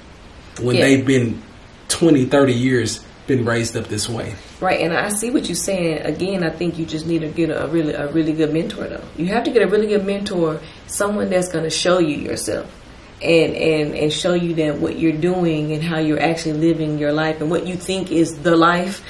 when 0.61 0.77
yeah. 0.77 0.83
they've 0.83 1.07
been 1.07 1.43
20, 1.89 2.25
30 2.27 2.53
years 2.53 3.05
been 3.27 3.45
raised 3.45 3.77
up 3.77 3.87
this 3.87 4.09
way. 4.09 4.35
Right, 4.59 4.81
and 4.81 4.93
I 4.93 5.11
see 5.11 5.31
what 5.31 5.47
you're 5.49 5.55
saying. 5.55 6.01
Again, 6.01 6.43
I 6.43 6.51
think 6.51 6.79
you 6.79 6.87
just 6.87 7.07
need 7.07 7.21
to 7.21 7.29
get 7.29 7.51
a 7.51 7.69
really 7.69 7.93
a 7.93 8.11
really 8.11 8.33
good 8.33 8.53
mentor 8.53 8.89
though. 8.89 9.05
You 9.17 9.27
have 9.27 9.45
to 9.45 9.51
get 9.51 9.63
a 9.63 9.69
really 9.69 9.87
good 9.87 10.07
mentor, 10.07 10.61
someone 10.87 11.29
that's 11.29 11.49
going 11.49 11.65
to 11.65 11.71
show 11.71 11.99
you 11.99 12.17
yourself 12.17 12.78
and 13.23 13.55
and 13.55 13.95
and 13.95 14.13
show 14.13 14.35
you 14.35 14.55
that 14.55 14.79
what 14.79 14.99
you're 14.99 15.13
doing 15.13 15.73
and 15.73 15.83
how 15.83 15.99
you're 15.99 16.21
actually 16.21 16.53
living 16.53 16.99
your 16.99 17.13
life 17.13 17.41
and 17.41 17.51
what 17.51 17.67
you 17.67 17.77
think 17.77 18.13
is 18.13 18.39
the 18.41 18.57
life 18.57 19.05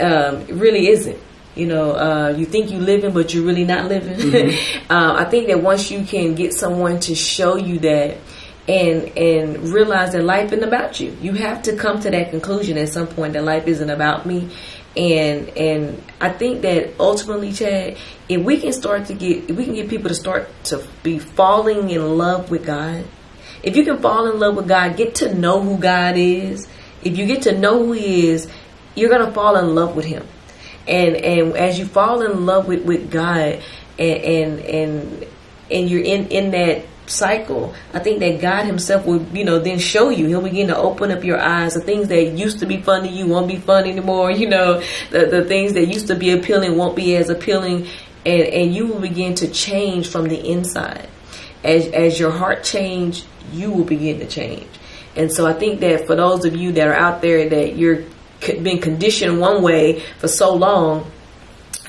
um, 0.00 0.44
really 0.46 0.88
isn't. 0.88 1.18
You 1.54 1.66
know 1.66 1.92
uh, 1.92 2.34
you 2.36 2.46
think 2.46 2.70
you're 2.70 2.80
living 2.80 3.12
but 3.12 3.32
you're 3.32 3.44
really 3.44 3.64
not 3.64 3.86
living. 3.86 4.16
Mm-hmm. 4.16 4.90
uh, 4.92 5.14
i 5.14 5.24
think 5.24 5.46
that 5.46 5.62
once 5.62 5.88
you 5.88 6.04
can 6.04 6.34
get 6.34 6.52
someone 6.52 6.98
to 7.00 7.14
show 7.14 7.56
you 7.56 7.78
that 7.78 8.16
and 8.66 9.16
and 9.16 9.68
realize 9.68 10.12
that 10.12 10.24
life 10.24 10.50
isn't 10.50 10.64
about 10.64 10.98
you 10.98 11.16
you 11.20 11.32
have 11.32 11.62
to 11.62 11.76
come 11.76 12.00
to 12.00 12.10
that 12.10 12.30
conclusion 12.30 12.76
at 12.76 12.88
some 12.88 13.06
point 13.06 13.34
that 13.34 13.44
life 13.44 13.68
isn't 13.68 13.90
about 13.90 14.26
me. 14.26 14.50
And 14.96 15.48
and 15.56 16.02
I 16.20 16.30
think 16.30 16.62
that 16.62 16.94
ultimately, 17.00 17.52
Chad, 17.52 17.96
if 18.28 18.42
we 18.42 18.60
can 18.60 18.72
start 18.72 19.06
to 19.06 19.14
get, 19.14 19.50
if 19.50 19.56
we 19.56 19.64
can 19.64 19.74
get 19.74 19.88
people 19.88 20.08
to 20.08 20.14
start 20.14 20.48
to 20.64 20.86
be 21.02 21.18
falling 21.18 21.90
in 21.90 22.16
love 22.16 22.50
with 22.50 22.64
God, 22.64 23.04
if 23.64 23.76
you 23.76 23.84
can 23.84 23.98
fall 23.98 24.30
in 24.30 24.38
love 24.38 24.56
with 24.56 24.68
God, 24.68 24.96
get 24.96 25.14
to 25.16 25.34
know 25.34 25.60
who 25.60 25.78
God 25.78 26.16
is. 26.16 26.68
If 27.02 27.16
you 27.16 27.26
get 27.26 27.42
to 27.42 27.58
know 27.58 27.84
who 27.84 27.92
He 27.92 28.28
is, 28.28 28.46
you're 28.94 29.10
gonna 29.10 29.32
fall 29.32 29.56
in 29.56 29.74
love 29.74 29.96
with 29.96 30.04
Him. 30.04 30.26
And 30.86 31.16
and 31.16 31.56
as 31.56 31.78
you 31.78 31.86
fall 31.86 32.20
in 32.22 32.44
love 32.44 32.68
with, 32.68 32.84
with 32.84 33.10
God 33.10 33.62
and 33.98 34.22
and 34.22 34.60
and 34.60 35.26
and 35.70 35.90
you're 35.90 36.02
in 36.02 36.28
in 36.28 36.50
that 36.50 36.84
cycle, 37.06 37.74
I 37.94 38.00
think 38.00 38.20
that 38.20 38.40
God 38.40 38.66
Himself 38.66 39.06
will, 39.06 39.22
you 39.34 39.44
know, 39.44 39.58
then 39.58 39.78
show 39.78 40.10
you. 40.10 40.26
He'll 40.26 40.42
begin 40.42 40.68
to 40.68 40.76
open 40.76 41.10
up 41.10 41.24
your 41.24 41.40
eyes. 41.40 41.72
The 41.72 41.80
things 41.80 42.08
that 42.08 42.32
used 42.32 42.58
to 42.60 42.66
be 42.66 42.82
fun 42.82 43.02
to 43.04 43.08
you 43.08 43.26
won't 43.26 43.48
be 43.48 43.56
fun 43.56 43.84
anymore. 43.84 44.30
You 44.30 44.48
know, 44.50 44.82
the 45.10 45.24
the 45.24 45.44
things 45.46 45.72
that 45.72 45.86
used 45.86 46.08
to 46.08 46.14
be 46.14 46.32
appealing 46.32 46.76
won't 46.76 46.96
be 46.96 47.16
as 47.16 47.30
appealing, 47.30 47.86
and 48.26 48.42
and 48.42 48.74
you 48.74 48.88
will 48.88 49.00
begin 49.00 49.34
to 49.36 49.48
change 49.48 50.08
from 50.08 50.28
the 50.28 50.38
inside. 50.38 51.08
As 51.64 51.88
as 51.88 52.20
your 52.20 52.30
heart 52.30 52.62
change, 52.62 53.24
you 53.52 53.72
will 53.72 53.84
begin 53.84 54.20
to 54.20 54.26
change. 54.26 54.68
And 55.16 55.32
so 55.32 55.46
I 55.46 55.52
think 55.52 55.80
that 55.80 56.06
for 56.06 56.14
those 56.14 56.44
of 56.44 56.54
you 56.54 56.72
that 56.72 56.86
are 56.88 56.94
out 56.94 57.22
there 57.22 57.48
that 57.48 57.76
you're 57.76 58.04
been 58.40 58.80
conditioned 58.80 59.40
one 59.40 59.62
way 59.62 60.00
for 60.18 60.28
so 60.28 60.54
long, 60.54 61.10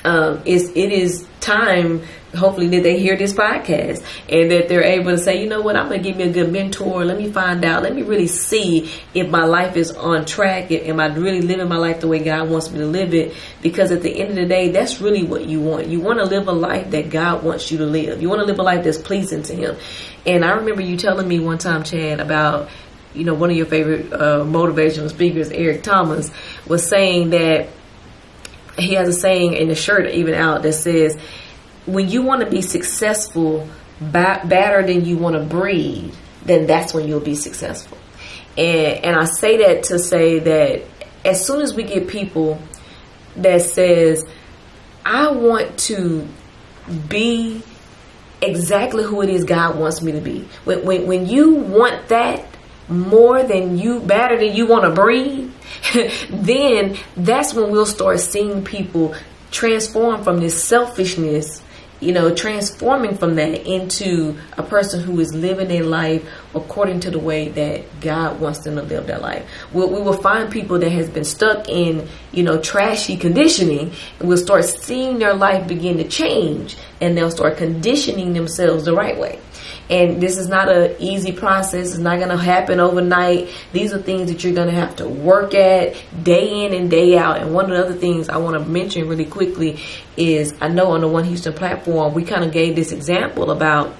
um, 0.05 0.41
it's, 0.45 0.69
it 0.69 0.91
is 0.91 1.27
time 1.41 2.01
hopefully 2.35 2.67
that 2.69 2.83
they 2.83 2.99
hear 2.99 3.17
this 3.17 3.33
podcast 3.33 4.03
and 4.29 4.51
that 4.51 4.69
they're 4.69 4.83
able 4.83 5.11
to 5.11 5.17
say, 5.17 5.41
you 5.41 5.49
know 5.49 5.61
what, 5.61 5.75
I'm 5.75 5.87
going 5.87 6.01
to 6.01 6.07
give 6.07 6.17
me 6.17 6.23
a 6.23 6.31
good 6.31 6.51
mentor. 6.51 7.05
Let 7.05 7.17
me 7.17 7.31
find 7.31 7.63
out. 7.65 7.83
Let 7.83 7.95
me 7.95 8.01
really 8.03 8.27
see 8.27 8.91
if 9.13 9.29
my 9.29 9.45
life 9.45 9.75
is 9.75 9.91
on 9.91 10.25
track. 10.25 10.71
Am 10.71 10.99
I 10.99 11.07
really 11.07 11.41
living 11.41 11.67
my 11.67 11.77
life 11.77 12.01
the 12.01 12.07
way 12.07 12.19
God 12.19 12.49
wants 12.49 12.69
me 12.71 12.79
to 12.79 12.85
live 12.85 13.13
it? 13.13 13.33
Because 13.61 13.91
at 13.91 14.01
the 14.01 14.19
end 14.19 14.31
of 14.31 14.35
the 14.35 14.45
day, 14.45 14.69
that's 14.69 15.01
really 15.01 15.23
what 15.23 15.45
you 15.45 15.61
want. 15.61 15.87
You 15.87 15.99
want 15.99 16.19
to 16.19 16.25
live 16.25 16.47
a 16.47 16.51
life 16.53 16.91
that 16.91 17.09
God 17.09 17.43
wants 17.43 17.71
you 17.71 17.79
to 17.79 17.85
live. 17.85 18.21
You 18.21 18.29
want 18.29 18.41
to 18.41 18.45
live 18.45 18.59
a 18.59 18.63
life 18.63 18.83
that's 18.83 18.97
pleasing 18.97 19.43
to 19.43 19.55
Him. 19.55 19.77
And 20.25 20.43
I 20.43 20.51
remember 20.51 20.81
you 20.81 20.97
telling 20.97 21.27
me 21.27 21.39
one 21.39 21.57
time, 21.57 21.83
Chad, 21.83 22.19
about 22.19 22.69
you 23.13 23.23
know 23.23 23.33
one 23.33 23.49
of 23.49 23.55
your 23.55 23.65
favorite 23.65 24.11
uh, 24.11 24.43
motivational 24.43 25.09
speakers, 25.09 25.49
Eric 25.49 25.83
Thomas, 25.83 26.31
was 26.67 26.87
saying 26.87 27.29
that 27.29 27.69
he 28.77 28.93
has 28.95 29.07
a 29.07 29.13
saying 29.13 29.53
in 29.53 29.67
the 29.67 29.75
shirt 29.75 30.09
even 30.11 30.33
out 30.33 30.63
that 30.63 30.73
says, 30.73 31.17
"When 31.85 32.09
you 32.09 32.21
want 32.21 32.41
to 32.41 32.49
be 32.49 32.61
successful, 32.61 33.67
better 33.99 34.85
than 34.85 35.05
you 35.05 35.17
want 35.17 35.35
to 35.35 35.43
breathe, 35.43 36.13
then 36.45 36.67
that's 36.67 36.93
when 36.93 37.07
you'll 37.07 37.19
be 37.19 37.35
successful." 37.35 37.97
And 38.57 39.05
and 39.05 39.15
I 39.15 39.25
say 39.25 39.57
that 39.57 39.83
to 39.83 39.99
say 39.99 40.39
that 40.39 40.83
as 41.23 41.45
soon 41.45 41.61
as 41.61 41.73
we 41.73 41.83
get 41.83 42.07
people 42.07 42.59
that 43.37 43.61
says, 43.61 44.23
"I 45.05 45.31
want 45.31 45.77
to 45.79 46.27
be." 47.09 47.63
exactly 48.41 49.03
who 49.03 49.21
it 49.21 49.29
is 49.29 49.43
God 49.43 49.77
wants 49.77 50.01
me 50.01 50.11
to 50.11 50.21
be. 50.21 50.47
When, 50.65 50.85
when, 50.85 51.07
when 51.07 51.25
you 51.25 51.55
want 51.55 52.09
that 52.09 52.45
more 52.87 53.43
than 53.43 53.77
you, 53.77 53.99
better 53.99 54.37
than 54.37 54.55
you 54.55 54.67
want 54.67 54.83
to 54.83 54.91
breathe, 54.91 55.51
then 56.29 56.97
that's 57.17 57.53
when 57.53 57.71
we'll 57.71 57.85
start 57.85 58.19
seeing 58.19 58.63
people 58.63 59.15
transform 59.51 60.23
from 60.23 60.39
this 60.39 60.63
selfishness 60.63 61.61
you 61.99 62.11
know, 62.11 62.33
transforming 62.33 63.17
from 63.17 63.35
that 63.35 63.65
into 63.65 64.37
a 64.57 64.63
person 64.63 65.01
who 65.01 65.19
is 65.19 65.33
living 65.33 65.67
their 65.67 65.83
life 65.83 66.27
according 66.53 66.99
to 67.01 67.11
the 67.11 67.19
way 67.19 67.49
that 67.49 68.01
God 68.01 68.39
wants 68.39 68.59
them 68.59 68.75
to 68.75 68.81
live 68.81 69.07
their 69.07 69.19
life. 69.19 69.47
We'll, 69.73 69.89
we 69.89 70.01
will 70.01 70.21
find 70.21 70.51
people 70.51 70.79
that 70.79 70.91
has 70.91 71.09
been 71.09 71.23
stuck 71.23 71.69
in, 71.69 72.07
you 72.31 72.43
know, 72.43 72.59
trashy 72.59 73.17
conditioning 73.17 73.93
and 74.19 74.27
we'll 74.27 74.37
start 74.37 74.65
seeing 74.65 75.19
their 75.19 75.33
life 75.33 75.67
begin 75.67 75.97
to 75.97 76.07
change 76.07 76.77
and 77.01 77.17
they'll 77.17 77.31
start 77.31 77.57
conditioning 77.57 78.33
themselves 78.33 78.85
the 78.85 78.93
right 78.93 79.17
way. 79.17 79.39
And 79.89 80.21
this 80.21 80.37
is 80.37 80.47
not 80.47 80.69
an 80.69 80.95
easy 80.99 81.31
process. 81.31 81.91
It's 81.91 81.99
not 81.99 82.17
going 82.17 82.29
to 82.29 82.37
happen 82.37 82.79
overnight. 82.79 83.49
These 83.71 83.93
are 83.93 84.01
things 84.01 84.31
that 84.31 84.43
you're 84.43 84.55
going 84.55 84.69
to 84.69 84.73
have 84.73 84.95
to 84.95 85.07
work 85.07 85.53
at 85.53 85.95
day 86.23 86.65
in 86.65 86.73
and 86.73 86.89
day 86.89 87.17
out. 87.17 87.37
And 87.37 87.53
one 87.53 87.65
of 87.65 87.77
the 87.77 87.83
other 87.83 87.93
things 87.93 88.27
I 88.27 88.37
want 88.37 88.57
to 88.57 88.67
mention 88.67 89.07
really 89.07 89.25
quickly 89.25 89.79
is 90.17 90.55
I 90.59 90.69
know 90.69 90.91
on 90.91 91.01
the 91.01 91.07
One 91.07 91.23
Houston 91.25 91.53
platform, 91.53 92.13
we 92.13 92.23
kind 92.23 92.43
of 92.43 92.51
gave 92.51 92.75
this 92.75 92.91
example 92.91 93.51
about 93.51 93.95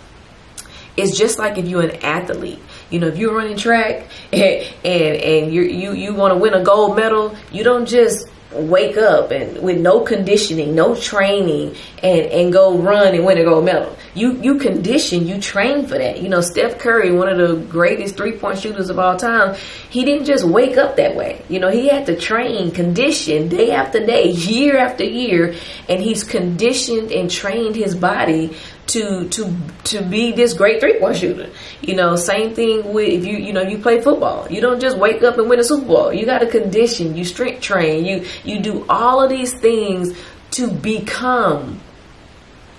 it's 0.97 1.17
just 1.17 1.39
like 1.39 1.57
if 1.57 1.67
you're 1.67 1.81
an 1.81 2.03
athlete. 2.03 2.59
You 2.89 2.99
know, 2.99 3.07
if 3.07 3.17
you're 3.17 3.35
running 3.35 3.57
track 3.57 4.07
and 4.33 4.65
and, 4.83 5.15
and 5.15 5.53
you 5.53 5.63
you 5.63 5.93
you 5.93 6.13
want 6.13 6.33
to 6.33 6.37
win 6.39 6.53
a 6.53 6.63
gold 6.63 6.95
medal, 6.95 7.35
you 7.51 7.63
don't 7.63 7.85
just 7.85 8.27
wake 8.55 8.97
up 8.97 9.31
and 9.31 9.61
with 9.61 9.79
no 9.79 10.01
conditioning, 10.01 10.75
no 10.75 10.95
training, 10.95 11.75
and 12.01 12.21
and 12.21 12.53
go 12.53 12.77
run 12.77 13.13
and 13.13 13.25
win 13.25 13.37
a 13.37 13.43
gold 13.43 13.65
medal. 13.65 13.95
You 14.13 14.33
you 14.41 14.57
condition, 14.57 15.27
you 15.27 15.39
train 15.39 15.87
for 15.87 15.97
that. 15.97 16.21
You 16.21 16.29
know, 16.29 16.41
Steph 16.41 16.79
Curry, 16.79 17.11
one 17.11 17.29
of 17.29 17.37
the 17.37 17.55
greatest 17.67 18.15
three 18.17 18.33
point 18.33 18.59
shooters 18.59 18.89
of 18.89 18.99
all 18.99 19.17
time, 19.17 19.55
he 19.89 20.05
didn't 20.05 20.25
just 20.25 20.43
wake 20.43 20.77
up 20.77 20.95
that 20.97 21.15
way. 21.15 21.43
You 21.49 21.59
know, 21.59 21.69
he 21.69 21.87
had 21.87 22.05
to 22.07 22.15
train, 22.15 22.71
condition 22.71 23.49
day 23.49 23.71
after 23.71 24.05
day, 24.05 24.29
year 24.31 24.77
after 24.77 25.03
year, 25.03 25.55
and 25.89 26.01
he's 26.01 26.23
conditioned 26.23 27.11
and 27.11 27.29
trained 27.29 27.75
his 27.75 27.95
body 27.95 28.55
to 28.87 29.27
to 29.29 29.55
to 29.85 30.01
be 30.01 30.31
this 30.31 30.53
great 30.53 30.79
three 30.79 30.99
point 30.99 31.17
shooter. 31.17 31.49
You 31.81 31.95
know, 31.95 32.15
same 32.15 32.53
thing 32.53 32.93
with 32.93 33.09
if 33.09 33.25
you 33.25 33.37
you 33.37 33.53
know 33.53 33.61
you 33.61 33.77
play 33.77 34.01
football. 34.01 34.47
You 34.49 34.61
don't 34.61 34.79
just 34.79 34.97
wake 34.97 35.23
up 35.23 35.37
and 35.37 35.49
win 35.49 35.59
a 35.59 35.63
Super 35.63 35.85
Bowl. 35.85 36.13
You 36.13 36.25
got 36.25 36.39
to 36.39 36.47
condition, 36.47 37.15
you 37.15 37.25
strength 37.25 37.61
train, 37.61 38.05
you 38.05 38.25
you 38.43 38.61
do 38.61 38.85
all 38.87 39.23
of 39.23 39.29
these 39.29 39.53
things 39.53 40.17
to 40.51 40.69
become 40.69 41.79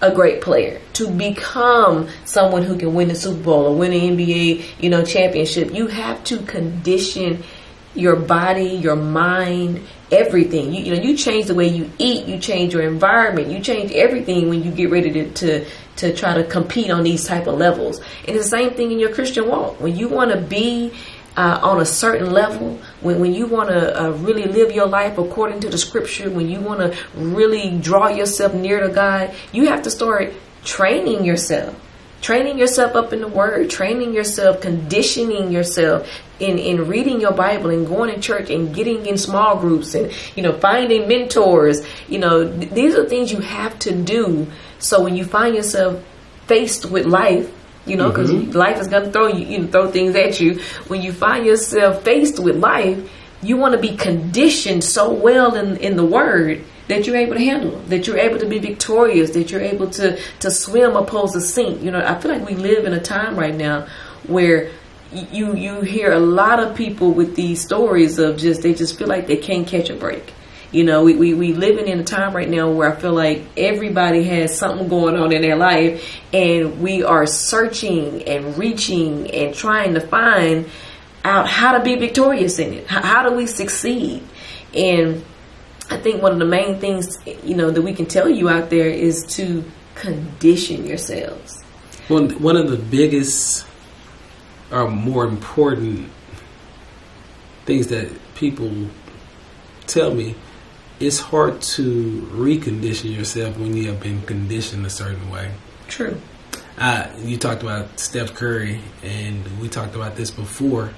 a 0.00 0.14
great 0.14 0.40
player, 0.42 0.80
to 0.92 1.10
become 1.10 2.08
someone 2.24 2.62
who 2.62 2.76
can 2.76 2.94
win 2.94 3.08
the 3.08 3.14
Super 3.14 3.42
Bowl 3.42 3.66
or 3.66 3.76
win 3.76 3.92
an 3.92 4.16
NBA, 4.16 4.80
you 4.80 4.90
know, 4.90 5.04
championship. 5.04 5.72
You 5.74 5.86
have 5.86 6.22
to 6.24 6.38
condition 6.38 7.42
your 7.94 8.16
body, 8.16 8.68
your 8.68 8.96
mind, 8.96 9.80
everything. 10.10 10.72
You, 10.72 10.84
you 10.84 10.96
know, 10.96 11.02
you 11.02 11.16
change 11.16 11.46
the 11.46 11.54
way 11.54 11.68
you 11.68 11.90
eat, 11.98 12.26
you 12.26 12.38
change 12.38 12.72
your 12.72 12.82
environment, 12.82 13.48
you 13.48 13.60
change 13.60 13.92
everything 13.92 14.48
when 14.48 14.62
you 14.62 14.70
get 14.70 14.90
ready 14.90 15.12
to, 15.12 15.30
to 15.30 15.66
to 15.96 16.14
try 16.14 16.34
to 16.34 16.44
compete 16.44 16.90
on 16.90 17.02
these 17.02 17.24
type 17.24 17.46
of 17.46 17.58
levels. 17.58 18.00
And 18.28 18.36
the 18.36 18.44
same 18.44 18.70
thing 18.70 18.92
in 18.92 18.98
your 18.98 19.12
Christian 19.12 19.48
walk. 19.48 19.80
When 19.80 19.96
you 19.96 20.08
want 20.08 20.30
to 20.30 20.40
be 20.40 20.92
uh, 21.36 21.60
on 21.62 21.80
a 21.80 21.86
certain 21.86 22.32
level, 22.32 22.78
when, 23.00 23.18
when 23.18 23.34
you 23.34 23.46
want 23.46 23.70
to 23.70 24.02
uh, 24.02 24.10
really 24.10 24.44
live 24.44 24.72
your 24.72 24.86
life 24.86 25.18
according 25.18 25.60
to 25.60 25.68
the 25.68 25.78
scripture, 25.78 26.30
when 26.30 26.48
you 26.48 26.60
want 26.60 26.80
to 26.80 26.98
really 27.14 27.78
draw 27.78 28.08
yourself 28.08 28.54
near 28.54 28.80
to 28.86 28.92
God, 28.92 29.34
you 29.52 29.66
have 29.66 29.82
to 29.82 29.90
start 29.90 30.32
training 30.64 31.24
yourself. 31.24 31.74
Training 32.26 32.58
yourself 32.58 32.96
up 32.96 33.12
in 33.12 33.20
the 33.20 33.28
word, 33.28 33.70
training 33.70 34.12
yourself, 34.12 34.60
conditioning 34.60 35.52
yourself 35.52 36.10
in, 36.40 36.58
in 36.58 36.88
reading 36.88 37.20
your 37.20 37.30
Bible 37.30 37.70
and 37.70 37.86
going 37.86 38.12
to 38.12 38.20
church 38.20 38.50
and 38.50 38.74
getting 38.74 39.06
in 39.06 39.16
small 39.16 39.60
groups 39.60 39.94
and, 39.94 40.10
you 40.34 40.42
know, 40.42 40.58
finding 40.58 41.06
mentors. 41.06 41.86
You 42.08 42.18
know, 42.18 42.52
th- 42.52 42.72
these 42.72 42.96
are 42.96 43.08
things 43.08 43.30
you 43.30 43.38
have 43.38 43.78
to 43.78 43.94
do 43.94 44.48
so 44.80 45.04
when 45.04 45.14
you 45.14 45.24
find 45.24 45.54
yourself 45.54 46.02
faced 46.48 46.90
with 46.90 47.06
life, 47.06 47.48
you 47.86 47.96
know, 47.96 48.08
because 48.08 48.32
mm-hmm. 48.32 48.50
life 48.50 48.80
is 48.80 48.88
going 48.88 49.04
to 49.04 49.12
throw 49.12 49.28
you, 49.28 49.46
you 49.46 49.58
know, 49.58 49.68
throw 49.68 49.88
things 49.92 50.16
at 50.16 50.40
you. 50.40 50.58
When 50.88 51.02
you 51.02 51.12
find 51.12 51.46
yourself 51.46 52.02
faced 52.02 52.40
with 52.40 52.56
life, 52.56 53.08
you 53.40 53.56
want 53.56 53.76
to 53.76 53.80
be 53.80 53.96
conditioned 53.96 54.82
so 54.82 55.12
well 55.12 55.54
in, 55.54 55.76
in 55.76 55.94
the 55.94 56.04
word 56.04 56.64
that 56.88 57.06
you're 57.06 57.16
able 57.16 57.34
to 57.34 57.44
handle, 57.44 57.78
that 57.88 58.06
you're 58.06 58.18
able 58.18 58.38
to 58.38 58.46
be 58.46 58.58
victorious, 58.58 59.30
that 59.30 59.50
you're 59.50 59.60
able 59.60 59.90
to, 59.90 60.18
to 60.40 60.50
swim 60.50 60.96
opposed 60.96 61.34
to 61.34 61.40
sink. 61.40 61.82
You 61.82 61.90
know, 61.90 62.04
I 62.04 62.18
feel 62.20 62.30
like 62.30 62.46
we 62.46 62.54
live 62.54 62.84
in 62.84 62.92
a 62.92 63.00
time 63.00 63.36
right 63.36 63.54
now 63.54 63.86
where 64.26 64.70
you 65.12 65.54
you 65.54 65.80
hear 65.82 66.12
a 66.12 66.18
lot 66.18 66.58
of 66.58 66.76
people 66.76 67.12
with 67.12 67.36
these 67.36 67.62
stories 67.62 68.18
of 68.18 68.36
just 68.36 68.62
they 68.62 68.74
just 68.74 68.98
feel 68.98 69.06
like 69.06 69.26
they 69.26 69.36
can't 69.36 69.66
catch 69.66 69.88
a 69.88 69.94
break. 69.94 70.32
You 70.72 70.84
know, 70.84 71.04
we, 71.04 71.14
we, 71.14 71.32
we 71.32 71.52
living 71.54 71.86
in 71.86 72.00
a 72.00 72.04
time 72.04 72.34
right 72.34 72.48
now 72.48 72.70
where 72.70 72.92
I 72.92 73.00
feel 73.00 73.12
like 73.12 73.44
everybody 73.56 74.24
has 74.24 74.58
something 74.58 74.88
going 74.88 75.16
on 75.16 75.32
in 75.32 75.40
their 75.40 75.56
life 75.56 76.20
and 76.32 76.80
we 76.82 77.04
are 77.04 77.24
searching 77.24 78.24
and 78.24 78.58
reaching 78.58 79.30
and 79.30 79.54
trying 79.54 79.94
to 79.94 80.00
find 80.00 80.68
out 81.24 81.48
how 81.48 81.78
to 81.78 81.84
be 81.84 81.94
victorious 81.94 82.58
in 82.58 82.74
it. 82.74 82.86
How, 82.88 83.00
how 83.00 83.28
do 83.28 83.36
we 83.36 83.46
succeed? 83.46 84.22
And 84.74 85.24
I 85.90 85.96
think 85.98 86.22
one 86.22 86.32
of 86.32 86.38
the 86.38 86.44
main 86.44 86.78
things, 86.80 87.18
you 87.44 87.54
know, 87.54 87.70
that 87.70 87.82
we 87.82 87.94
can 87.94 88.06
tell 88.06 88.28
you 88.28 88.48
out 88.48 88.70
there 88.70 88.88
is 88.88 89.24
to 89.36 89.64
condition 89.94 90.86
yourselves. 90.86 91.62
Well, 92.08 92.28
one 92.30 92.56
of 92.56 92.70
the 92.70 92.76
biggest 92.76 93.66
or 94.70 94.90
more 94.90 95.24
important 95.24 96.10
things 97.64 97.88
that 97.88 98.10
people 98.34 98.88
tell 99.86 100.14
me 100.14 100.34
it's 100.98 101.20
hard 101.20 101.60
to 101.60 102.28
recondition 102.32 103.14
yourself 103.14 103.56
when 103.58 103.76
you 103.76 103.88
have 103.88 104.00
been 104.00 104.22
conditioned 104.22 104.86
a 104.86 104.90
certain 104.90 105.30
way. 105.30 105.50
True. 105.88 106.18
Uh, 106.78 107.06
you 107.18 107.36
talked 107.36 107.62
about 107.62 107.98
Steph 107.98 108.34
Curry, 108.34 108.80
and 109.02 109.44
we 109.60 109.68
talked 109.68 109.94
about 109.94 110.16
this 110.16 110.30
before. 110.30 110.90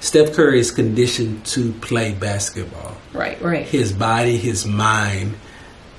Steph 0.00 0.34
Curry 0.34 0.60
is 0.60 0.70
conditioned 0.70 1.44
to 1.46 1.72
play 1.72 2.12
basketball. 2.12 2.96
Right, 3.12 3.40
right. 3.40 3.66
His 3.66 3.92
body, 3.92 4.36
his 4.36 4.66
mind 4.66 5.34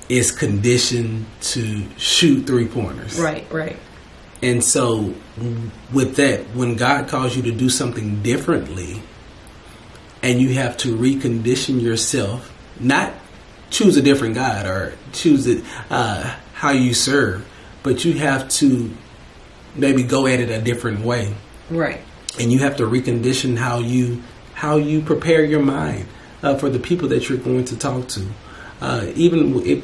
is 0.08 0.32
conditioned 0.32 1.26
to 1.42 1.84
shoot 1.98 2.46
three 2.46 2.68
pointers. 2.68 3.20
Right, 3.20 3.52
right. 3.52 3.78
And 4.42 4.64
so, 4.64 5.16
with 5.92 6.16
that, 6.18 6.42
when 6.54 6.76
God 6.76 7.08
calls 7.10 7.36
you 7.36 7.42
to 7.44 7.52
do 7.52 7.70
something 7.70 8.22
differently, 8.22 9.02
and 10.22 10.40
you 10.40 10.54
have 10.54 10.78
to 10.78 10.96
recondition 10.96 11.82
yourself 11.82 12.54
not 12.80 13.14
choose 13.70 13.98
a 13.98 14.02
different 14.02 14.36
God 14.36 14.66
or 14.66 14.94
choose 15.12 15.48
it 15.48 15.64
uh, 15.90 16.36
how 16.54 16.72
you 16.72 16.94
serve, 16.94 17.48
but 17.84 18.06
you 18.06 18.14
have 18.14 18.50
to 18.50 18.92
maybe 19.76 20.04
go 20.04 20.28
at 20.28 20.40
it 20.40 20.50
a 20.50 20.62
different 20.62 21.02
way. 21.02 21.34
Right. 21.70 22.02
And 22.40 22.52
you 22.52 22.60
have 22.60 22.78
to 22.78 22.84
recondition 22.84 23.58
how 23.58 23.80
you 23.80 24.22
how 24.54 24.78
you 24.78 25.02
prepare 25.02 25.44
your 25.44 25.62
mind 25.62 26.08
uh, 26.42 26.56
for 26.56 26.70
the 26.70 26.80
people 26.80 27.08
that 27.10 27.30
you're 27.30 27.38
going 27.38 27.66
to 27.66 27.78
talk 27.78 28.08
to. 28.08 28.26
Uh, 28.82 29.12
even 29.16 29.56
it 29.66 29.84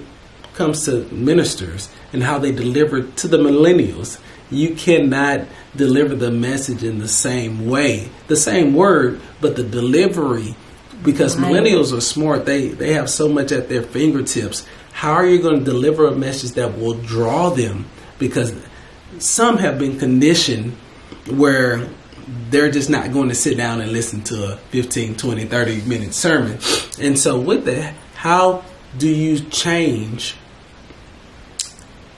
comes 0.54 0.86
to 0.86 1.04
ministers 1.14 1.90
and 2.12 2.24
how 2.24 2.40
they 2.40 2.52
deliver 2.52 3.04
to 3.04 3.28
the 3.28 3.38
millennials. 3.38 4.20
You 4.50 4.76
cannot 4.76 5.48
deliver 5.76 6.16
the 6.16 6.32
message 6.32 6.84
in 6.84 7.00
the 7.00 7.08
same 7.08 7.68
way, 7.68 8.10
the 8.28 8.36
same 8.36 8.76
word, 8.76 9.20
but 9.42 9.56
the 9.56 9.64
delivery 9.64 10.56
because 11.04 11.38
right. 11.38 11.52
millennials 11.52 11.96
are 11.96 12.02
smart. 12.02 12.46
They 12.46 12.70
they 12.70 12.94
have 12.94 13.10
so 13.10 13.28
much 13.28 13.52
at 13.52 13.70
their 13.70 13.84
fingertips. 13.84 14.66
How 14.92 15.14
are 15.14 15.26
you 15.26 15.42
going 15.42 15.60
to 15.60 15.66
deliver 15.66 16.08
a 16.08 16.16
message 16.16 16.52
that 16.52 16.78
will 16.78 16.94
draw 16.94 17.50
them? 17.50 17.86
Because 18.20 18.54
some 19.20 19.58
have 19.58 19.80
been 19.80 20.00
conditioned 20.00 20.74
where 21.30 21.88
they're 22.50 22.72
just 22.72 22.90
not 22.90 23.12
going 23.12 23.30
to 23.30 23.36
sit 23.36 23.58
down 23.58 23.82
and 23.82 23.92
listen 23.92 24.22
to 24.24 24.54
a 24.54 24.58
15, 24.58 25.16
20, 25.16 25.46
30 25.46 25.82
minute 25.82 26.14
sermon. 26.14 26.60
And 27.00 27.18
so 27.18 27.40
with 27.40 27.66
that, 27.66 27.96
how 28.16 28.64
do 28.98 29.10
you 29.10 29.40
change 29.40 30.36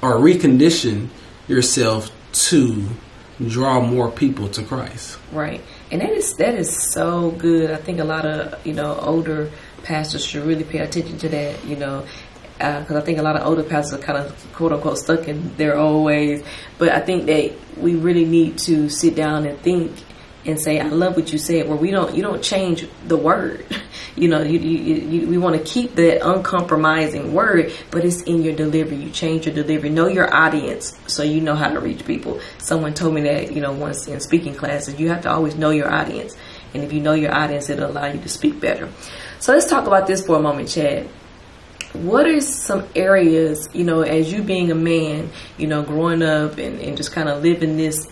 or 0.02 0.16
recondition 0.16 1.10
yourself 1.48 2.12
to 2.34 2.88
draw 3.48 3.82
more 3.82 4.12
people 4.12 4.48
to 4.50 4.64
Christ? 4.64 5.18
Right 5.32 5.62
and 5.92 6.02
that 6.02 6.12
is 6.12 6.34
that 6.36 6.56
is 6.56 6.76
so 6.76 7.32
good. 7.32 7.72
I 7.72 7.78
think 7.78 8.00
a 8.00 8.04
lot 8.04 8.26
of 8.26 8.66
you 8.66 8.74
know 8.74 8.98
older 9.00 9.52
pastors 9.84 10.26
should 10.26 10.44
really 10.44 10.64
pay 10.64 10.80
attention 10.80 11.18
to 11.20 11.30
that. 11.30 11.64
You 11.66 11.76
know, 11.76 12.06
because 12.58 12.92
uh, 12.92 13.00
I 13.00 13.02
think 13.02 13.18
a 13.18 13.22
lot 13.22 13.36
of 13.36 13.46
older 13.46 13.64
pastors 13.64 14.00
are 14.00 14.04
kind 14.04 14.18
of 14.18 14.54
quote 14.54 14.72
unquote 14.72 14.98
stuck 14.98 15.28
in 15.28 15.56
their 15.58 15.78
old 15.78 16.06
ways. 16.06 16.44
But 16.78 16.90
I 16.90 17.00
think 17.02 17.26
that 17.26 17.54
we 17.78 17.96
really 17.96 18.26
need 18.26 18.58
to 18.60 18.88
sit 18.90 19.16
down 19.16 19.46
and 19.46 19.60
think 19.60 19.92
and 20.46 20.60
say, 20.60 20.80
"I 20.80 20.88
love 20.88 21.18
what 21.18 21.34
you 21.34 21.38
said." 21.38 21.68
Where 21.68 21.78
we 21.78 21.92
don't, 21.92 22.16
you 22.16 22.22
don't 22.22 22.42
change 22.42 22.88
the 23.08 23.18
word. 23.18 23.66
you 24.16 24.30
know, 24.30 24.42
you, 24.42 24.60
you, 24.60 24.96
you 24.96 25.28
we 25.28 25.38
want 25.38 25.58
to 25.58 25.64
keep 25.64 25.96
that 25.96 26.26
uncompromising 26.26 27.34
word, 27.34 27.74
but 27.92 28.06
it's 28.06 28.22
in 28.22 28.42
your 28.42 28.56
delivery. 28.56 28.98
You 28.98 29.10
change 29.10 29.48
your 29.48 29.56
delivery. 29.56 29.90
Know 29.90 30.08
your 30.08 30.34
audience 30.34 30.98
so 31.08 31.24
you 31.24 31.42
know 31.42 31.56
how 31.56 31.74
to 31.74 31.82
reach 31.82 32.06
people. 32.06 32.40
Someone 32.58 32.94
told 32.94 33.16
me 33.16 33.22
that, 33.24 33.52
you 33.52 33.60
know, 33.60 33.74
once 33.74 34.08
in 34.08 34.22
speaking 34.22 34.56
classes, 34.56 34.98
you 34.98 35.10
have 35.10 35.22
to 35.24 35.30
always 35.30 35.56
know 35.56 35.72
your 35.72 35.92
audience. 35.92 36.38
And 36.74 36.84
if 36.84 36.94
you 36.94 37.02
know 37.02 37.14
your 37.14 37.34
audience, 37.34 37.70
it'll 37.70 37.92
allow 37.92 38.06
you 38.06 38.20
to 38.22 38.30
speak 38.30 38.62
better. 38.62 38.90
So 39.40 39.52
let's 39.54 39.70
talk 39.70 39.88
about 39.88 40.08
this 40.08 40.26
for 40.26 40.38
a 40.38 40.42
moment, 40.42 40.70
Chad 40.70 41.10
what 41.96 42.28
are 42.28 42.42
some 42.42 42.88
areas, 42.96 43.70
you 43.74 43.84
know, 43.84 44.02
as 44.02 44.32
you 44.32 44.44
being 44.44 44.72
a 44.72 44.76
man, 44.76 45.30
you 45.58 45.68
know, 45.68 45.84
growing 45.84 46.22
up 46.22 46.58
and, 46.58 46.80
and 46.80 46.98
just 46.98 47.12
kind 47.12 47.30
of 47.30 47.44
living 47.44 47.78
this 47.78 48.08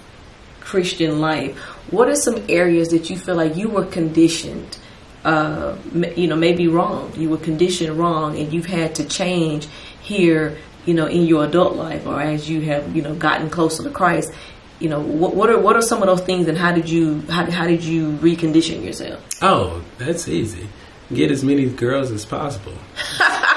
Christian 0.60 1.20
life, 1.20 1.58
what 1.92 2.08
are 2.08 2.16
some 2.16 2.44
areas 2.50 2.90
that 2.90 3.10
you 3.10 3.18
feel 3.18 3.36
like 3.36 3.56
you 3.56 3.70
were 3.70 3.86
conditioned 3.86 4.78
uh, 5.24 5.78
you 6.16 6.28
know, 6.28 6.36
maybe 6.36 6.68
wrong. 6.68 7.14
You 7.16 7.30
were 7.30 7.38
conditioned 7.38 7.98
wrong, 7.98 8.38
and 8.38 8.52
you've 8.52 8.66
had 8.66 8.96
to 8.96 9.06
change 9.06 9.68
here, 10.02 10.58
you 10.86 10.94
know, 10.94 11.06
in 11.06 11.26
your 11.26 11.46
adult 11.46 11.76
life, 11.76 12.06
or 12.06 12.22
as 12.22 12.50
you 12.50 12.62
have, 12.62 12.96
you 12.96 13.02
know, 13.02 13.16
gotten 13.16 13.50
closer 13.50 13.84
to 13.84 13.90
Christ. 13.90 14.34
You 14.80 14.90
know, 14.90 15.00
what, 15.00 15.34
what 15.34 15.50
are 15.50 15.58
what 15.58 15.78
are 15.78 15.82
some 15.82 16.02
of 16.02 16.08
those 16.08 16.22
things, 16.22 16.48
and 16.48 16.58
how 16.58 16.74
did 16.74 16.90
you 16.90 17.22
how, 17.30 17.50
how 17.50 17.68
did 17.68 17.84
you 17.84 18.12
recondition 18.18 18.84
yourself? 18.84 19.26
Oh, 19.42 19.84
that's 19.98 20.28
easy. 20.28 20.68
Get 21.14 21.32
as 21.32 21.44
many 21.44 21.70
girls 21.70 22.12
as 22.12 22.26
possible. 22.26 22.74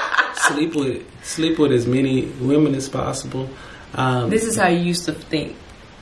sleep 0.47 0.75
with 0.75 1.05
sleep 1.23 1.59
with 1.59 1.71
as 1.71 1.87
many 1.87 2.25
women 2.41 2.75
as 2.75 2.89
possible. 2.89 3.49
Um, 3.93 4.29
this 4.29 4.43
is 4.43 4.55
how 4.55 4.67
you 4.67 4.79
used 4.79 5.05
to 5.05 5.13
think. 5.13 5.55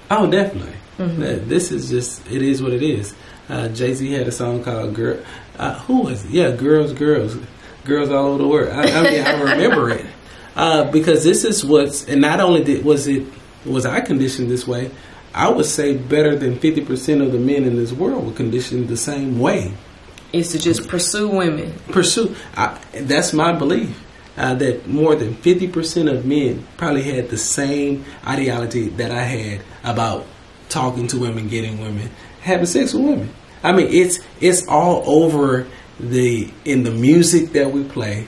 Oh, 0.10 0.30
definitely. 0.30 0.76
Mm-hmm. 0.98 1.50
This 1.50 1.72
is 1.72 1.90
just 1.90 2.26
it 2.32 2.42
is 2.42 2.62
what 2.62 2.74
it 2.74 2.84
is. 2.84 3.16
Uh, 3.50 3.68
Jay 3.70 3.94
Z 3.94 4.12
had 4.12 4.28
a 4.28 4.32
song 4.32 4.64
called 4.64 4.94
"Girl." 4.94 5.20
Uh, 5.58 5.80
who 5.80 6.02
was 6.02 6.26
it? 6.26 6.32
Yeah, 6.32 6.52
girls, 6.52 6.94
girls. 6.94 7.38
girls 7.86 8.10
all 8.10 8.28
over 8.28 8.38
the 8.40 8.48
world. 8.48 8.70
I, 8.70 9.00
I 9.00 9.04
mean, 9.04 9.22
I 9.22 9.42
remember 9.54 9.90
it 9.90 10.06
uh, 10.56 10.90
because 10.92 11.24
this 11.24 11.44
is 11.44 11.66
what's, 11.66 12.08
and 12.08 12.22
not 12.22 12.40
only 12.40 12.64
did 12.64 12.84
was 12.84 13.08
it 13.08 13.26
was 13.66 13.86
I 13.86 14.02
conditioned 14.02 14.50
this 14.50 14.68
way. 14.68 14.92
I 15.34 15.50
would 15.50 15.66
say 15.66 15.96
better 15.96 16.36
than 16.36 16.60
fifty 16.60 16.84
percent 16.84 17.22
of 17.22 17.32
the 17.32 17.40
men 17.40 17.64
in 17.64 17.76
this 17.76 17.92
world 17.92 18.26
were 18.26 18.34
conditioned 18.34 18.88
the 18.88 18.98
same 18.98 19.40
way. 19.40 19.74
Is 20.34 20.52
to 20.52 20.60
just 20.60 20.88
pursue 20.90 21.30
women. 21.30 21.74
Pursue. 21.90 22.36
I, 22.56 22.80
that's 22.94 23.32
my 23.32 23.54
belief. 23.54 24.02
Uh, 24.38 24.54
that 24.56 24.86
more 24.86 25.16
than 25.16 25.34
50% 25.34 26.12
of 26.12 26.26
men 26.26 26.68
probably 26.76 27.04
had 27.04 27.30
the 27.30 27.38
same 27.38 28.04
ideology 28.28 28.90
that 28.90 29.10
I 29.10 29.24
had 29.24 29.62
about 29.84 30.26
talking 30.68 31.08
to 31.08 31.20
women, 31.20 31.48
getting 31.48 31.80
women, 31.80 32.10
having 32.42 32.66
sex 32.66 32.94
with 32.94 33.04
women. 33.04 33.30
I 33.64 33.72
mean, 33.72 33.88
it's 33.90 34.20
it's 34.42 34.68
all 34.68 35.04
over 35.10 35.68
the 36.00 36.52
in 36.66 36.84
the 36.84 36.92
music 36.92 37.54
that 37.54 37.72
we 37.72 37.84
play, 37.84 38.28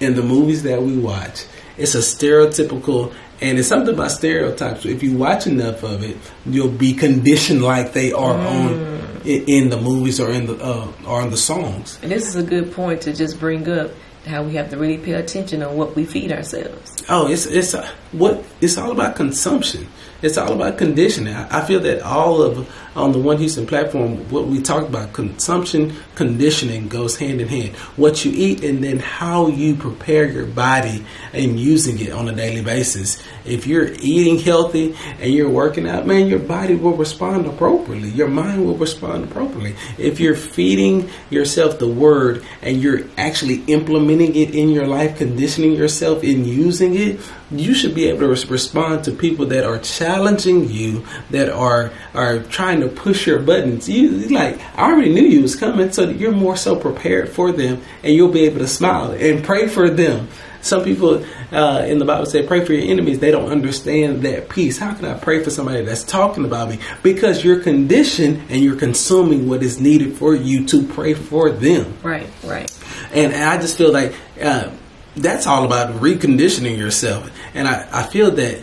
in 0.00 0.16
the 0.16 0.22
movies 0.22 0.62
that 0.64 0.82
we 0.82 0.98
watch. 0.98 1.44
It's 1.76 1.94
a 1.94 1.98
stereotypical, 1.98 3.14
and 3.40 3.58
it's 3.58 3.68
something 3.68 3.94
about 3.94 4.10
stereotypes. 4.10 4.84
If 4.84 5.02
you 5.02 5.16
watch 5.16 5.46
enough 5.46 5.82
of 5.82 6.02
it, 6.02 6.16
you'll 6.46 6.68
be 6.68 6.94
conditioned 6.94 7.62
like 7.62 7.92
they 7.92 8.12
are 8.12 8.34
mm. 8.34 8.46
on 8.46 9.22
in, 9.24 9.44
in, 9.48 9.68
the 9.70 9.80
movies 9.80 10.18
or 10.18 10.30
in 10.30 10.46
the 10.46 10.56
uh, 10.56 10.90
or 11.06 11.22
in 11.22 11.30
the 11.30 11.36
songs. 11.36 11.98
And 12.02 12.10
this 12.10 12.26
is 12.26 12.36
a 12.36 12.42
good 12.42 12.72
point 12.72 13.02
to 13.02 13.12
just 13.12 13.38
bring 13.38 13.68
up 13.68 13.92
how 14.26 14.42
we 14.42 14.54
have 14.54 14.70
to 14.70 14.76
really 14.76 14.98
pay 14.98 15.12
attention 15.12 15.62
on 15.62 15.76
what 15.76 15.96
we 15.96 16.04
feed 16.04 16.32
ourselves. 16.32 17.02
Oh, 17.08 17.26
it's 17.28 17.46
it's 17.46 17.74
uh, 17.74 17.88
what 18.12 18.44
it's 18.60 18.78
all 18.78 18.92
about 18.92 19.16
consumption. 19.16 19.88
It's 20.22 20.38
all 20.38 20.52
about 20.52 20.78
conditioning. 20.78 21.34
I 21.34 21.64
feel 21.64 21.80
that 21.80 22.02
all 22.02 22.42
of 22.42 22.68
on 22.94 23.12
the 23.12 23.18
One 23.18 23.38
Houston 23.38 23.66
platform, 23.66 24.28
what 24.30 24.46
we 24.46 24.60
talk 24.60 24.86
about 24.86 25.12
consumption, 25.12 25.94
conditioning 26.14 26.88
goes 26.88 27.16
hand 27.16 27.40
in 27.40 27.48
hand. 27.48 27.76
What 27.96 28.24
you 28.24 28.32
eat 28.34 28.62
and 28.62 28.84
then 28.84 28.98
how 28.98 29.48
you 29.48 29.74
prepare 29.74 30.26
your 30.28 30.46
body 30.46 31.04
and 31.32 31.58
using 31.58 31.98
it 32.00 32.12
on 32.12 32.28
a 32.28 32.34
daily 32.34 32.62
basis. 32.62 33.22
If 33.44 33.66
you're 33.66 33.88
eating 34.00 34.38
healthy 34.38 34.94
and 35.18 35.32
you're 35.32 35.50
working 35.50 35.88
out, 35.88 36.06
man, 36.06 36.28
your 36.28 36.38
body 36.38 36.74
will 36.74 36.96
respond 36.96 37.46
appropriately. 37.46 38.10
Your 38.10 38.28
mind 38.28 38.64
will 38.66 38.76
respond 38.76 39.24
appropriately. 39.24 39.74
If 39.98 40.20
you're 40.20 40.36
feeding 40.36 41.08
yourself 41.30 41.78
the 41.78 41.88
word 41.88 42.44
and 42.60 42.82
you're 42.82 43.00
actually 43.16 43.64
implementing 43.64 44.36
it 44.36 44.54
in 44.54 44.68
your 44.68 44.86
life, 44.86 45.16
conditioning 45.16 45.72
yourself 45.72 46.22
in 46.22 46.44
using 46.44 46.94
it, 46.94 47.20
you 47.50 47.74
should 47.74 47.94
be 47.94 48.08
able 48.08 48.34
to 48.34 48.46
respond 48.46 49.04
to 49.04 49.12
people 49.12 49.46
that 49.46 49.64
are 49.64 49.78
challenging 49.78 50.70
you, 50.70 51.04
that 51.30 51.48
are 51.50 51.92
are 52.14 52.40
trying 52.40 52.81
to 52.88 52.94
push 52.94 53.26
your 53.26 53.38
buttons. 53.40 53.88
You 53.88 54.10
like 54.28 54.60
I 54.76 54.90
already 54.90 55.12
knew 55.12 55.22
you 55.22 55.42
was 55.42 55.56
coming, 55.56 55.92
so 55.92 56.08
you're 56.08 56.32
more 56.32 56.56
so 56.56 56.76
prepared 56.76 57.28
for 57.28 57.52
them, 57.52 57.82
and 58.02 58.14
you'll 58.14 58.32
be 58.32 58.44
able 58.44 58.58
to 58.58 58.68
smile 58.68 59.12
and 59.12 59.44
pray 59.44 59.68
for 59.68 59.90
them. 59.90 60.28
Some 60.60 60.84
people 60.84 61.24
uh, 61.50 61.84
in 61.88 61.98
the 61.98 62.04
Bible 62.04 62.26
say, 62.26 62.46
"Pray 62.46 62.64
for 62.64 62.72
your 62.72 62.90
enemies." 62.90 63.18
They 63.18 63.30
don't 63.30 63.50
understand 63.50 64.22
that 64.22 64.48
piece. 64.48 64.78
How 64.78 64.94
can 64.94 65.04
I 65.06 65.14
pray 65.14 65.42
for 65.42 65.50
somebody 65.50 65.82
that's 65.82 66.04
talking 66.04 66.44
about 66.44 66.68
me? 66.68 66.78
Because 67.02 67.44
you're 67.44 67.60
conditioned 67.60 68.42
and 68.48 68.62
you're 68.62 68.76
consuming 68.76 69.48
what 69.48 69.62
is 69.62 69.80
needed 69.80 70.16
for 70.16 70.34
you 70.34 70.66
to 70.66 70.86
pray 70.86 71.14
for 71.14 71.50
them. 71.50 71.96
Right, 72.02 72.28
right. 72.44 72.70
And 73.12 73.34
I 73.34 73.60
just 73.60 73.76
feel 73.78 73.92
like. 73.92 74.14
Uh, 74.40 74.70
that's 75.16 75.46
all 75.46 75.64
about 75.64 76.00
reconditioning 76.00 76.78
yourself. 76.78 77.30
And 77.54 77.68
I, 77.68 77.88
I 77.92 78.02
feel 78.04 78.30
that 78.30 78.62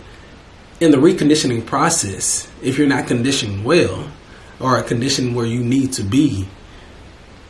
in 0.79 0.91
the 0.91 0.97
reconditioning 0.97 1.65
process, 1.65 2.48
if 2.61 2.77
you're 2.77 2.87
not 2.87 3.07
conditioned 3.07 3.63
well 3.63 4.11
or 4.59 4.77
a 4.77 4.83
condition 4.83 5.33
where 5.33 5.45
you 5.45 5.63
need 5.63 5.93
to 5.93 6.03
be, 6.03 6.47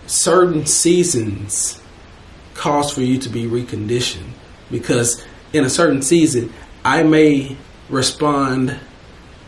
certain 0.08 0.66
seasons 0.66 1.82
cause 2.54 2.92
for 2.92 3.02
you 3.02 3.18
to 3.20 3.30
be 3.30 3.46
reconditioned. 3.46 4.30
Because 4.70 5.26
in 5.54 5.66
a 5.66 5.70
certain 5.70 6.02
season, 6.02 6.54
I 6.86 7.04
may 7.04 7.58
respond 7.90 8.80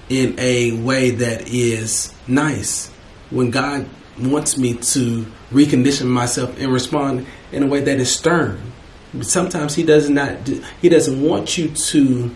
in 0.09 0.37
a 0.39 0.71
way 0.81 1.11
that 1.11 1.47
is 1.47 2.13
nice. 2.27 2.89
When 3.29 3.51
God 3.51 3.87
wants 4.19 4.57
me 4.57 4.73
to 4.75 5.25
recondition 5.51 6.07
myself 6.07 6.57
and 6.59 6.71
respond 6.71 7.25
in 7.51 7.63
a 7.63 7.67
way 7.67 7.81
that 7.81 7.97
is 7.97 8.13
stern. 8.13 8.59
Sometimes 9.21 9.75
he 9.75 9.83
does 9.83 10.09
not 10.09 10.47
he 10.81 10.89
doesn't 10.89 11.21
want 11.21 11.57
you 11.57 11.69
to 11.69 12.31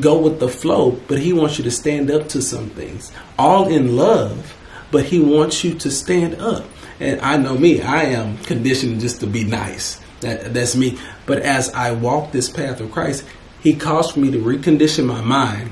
go 0.00 0.18
with 0.18 0.40
the 0.40 0.48
flow 0.48 0.92
but 1.08 1.18
he 1.18 1.32
wants 1.32 1.58
you 1.58 1.64
to 1.64 1.70
stand 1.70 2.10
up 2.10 2.28
to 2.28 2.42
some 2.42 2.70
things. 2.70 3.12
All 3.38 3.68
in 3.68 3.96
love 3.96 4.56
but 4.90 5.04
he 5.04 5.20
wants 5.20 5.64
you 5.64 5.74
to 5.74 5.90
stand 5.90 6.34
up. 6.36 6.64
And 7.00 7.20
i 7.20 7.36
know 7.36 7.56
me 7.56 7.82
i 7.82 8.02
am 8.02 8.38
conditioned 8.38 9.00
just 9.00 9.20
to 9.20 9.26
be 9.26 9.44
nice. 9.44 10.00
That, 10.20 10.54
that's 10.54 10.76
me. 10.76 10.98
But 11.26 11.40
as 11.40 11.72
i 11.74 11.92
walk 11.92 12.32
this 12.32 12.48
path 12.48 12.80
of 12.80 12.90
christ 12.90 13.24
he 13.62 13.74
calls 13.74 14.12
for 14.12 14.20
me 14.20 14.30
to 14.32 14.38
recondition 14.38 15.06
my 15.06 15.20
mind 15.20 15.70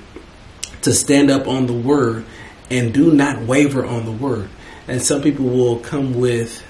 to 0.82 0.94
stand 0.94 1.30
up 1.30 1.46
on 1.46 1.66
the 1.66 1.72
word 1.72 2.24
and 2.70 2.94
do 2.94 3.12
not 3.12 3.42
waver 3.42 3.84
on 3.84 4.04
the 4.04 4.12
word. 4.12 4.48
And 4.86 5.02
some 5.02 5.22
people 5.22 5.46
will 5.46 5.80
come 5.80 6.14
with 6.14 6.62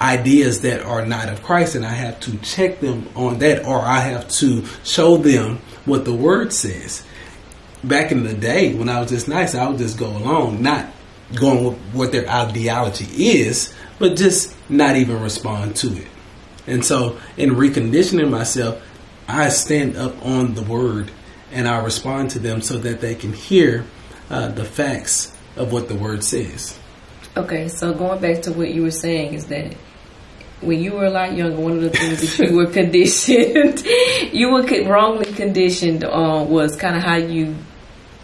ideas 0.00 0.62
that 0.62 0.82
are 0.82 1.04
not 1.04 1.28
of 1.28 1.42
Christ, 1.42 1.74
and 1.74 1.84
I 1.84 1.90
have 1.92 2.18
to 2.20 2.36
check 2.38 2.80
them 2.80 3.08
on 3.14 3.38
that, 3.38 3.64
or 3.64 3.80
I 3.80 4.00
have 4.00 4.28
to 4.28 4.64
show 4.84 5.16
them 5.16 5.60
what 5.84 6.04
the 6.04 6.14
Word 6.14 6.52
says. 6.52 7.04
Back 7.84 8.12
in 8.12 8.22
the 8.22 8.34
day, 8.34 8.74
when 8.74 8.88
I 8.88 9.00
was 9.00 9.10
just 9.10 9.28
nice, 9.28 9.54
I 9.54 9.68
would 9.68 9.78
just 9.78 9.98
go 9.98 10.06
along, 10.06 10.62
not 10.62 10.88
going 11.34 11.64
with 11.64 11.78
what 11.92 12.12
their 12.12 12.28
ideology 12.28 13.06
is, 13.40 13.74
but 13.98 14.16
just 14.16 14.54
not 14.68 14.96
even 14.96 15.20
respond 15.20 15.76
to 15.76 15.96
it. 15.96 16.06
And 16.66 16.84
so, 16.84 17.18
in 17.36 17.50
reconditioning 17.50 18.30
myself, 18.30 18.82
I 19.26 19.48
stand 19.48 19.96
up 19.96 20.24
on 20.24 20.54
the 20.54 20.62
Word 20.62 21.10
and 21.50 21.66
I 21.66 21.78
respond 21.82 22.30
to 22.32 22.38
them 22.38 22.62
so 22.62 22.78
that 22.78 23.00
they 23.00 23.14
can 23.14 23.32
hear 23.32 23.84
uh, 24.30 24.48
the 24.48 24.64
facts 24.64 25.36
of 25.56 25.72
what 25.72 25.88
the 25.88 25.94
Word 25.94 26.22
says. 26.22 26.78
Okay, 27.36 27.68
so 27.68 27.92
going 27.92 28.20
back 28.20 28.42
to 28.42 28.52
what 28.52 28.72
you 28.72 28.82
were 28.82 28.90
saying 28.90 29.34
is 29.34 29.46
that 29.46 29.74
when 30.62 30.80
you 30.80 30.92
were 30.92 31.06
a 31.06 31.10
lot 31.10 31.34
younger, 31.34 31.60
one 31.60 31.72
of 31.72 31.82
the 31.82 31.90
things 31.90 32.20
that 32.20 32.48
you 32.48 32.56
were 32.56 32.66
conditioned, 32.72 33.82
you 34.32 34.50
were 34.50 34.62
wrongly 34.84 35.32
conditioned 35.32 36.04
on 36.04 36.48
was 36.48 36.76
kind 36.76 36.96
of 36.96 37.02
how 37.02 37.16
you 37.16 37.56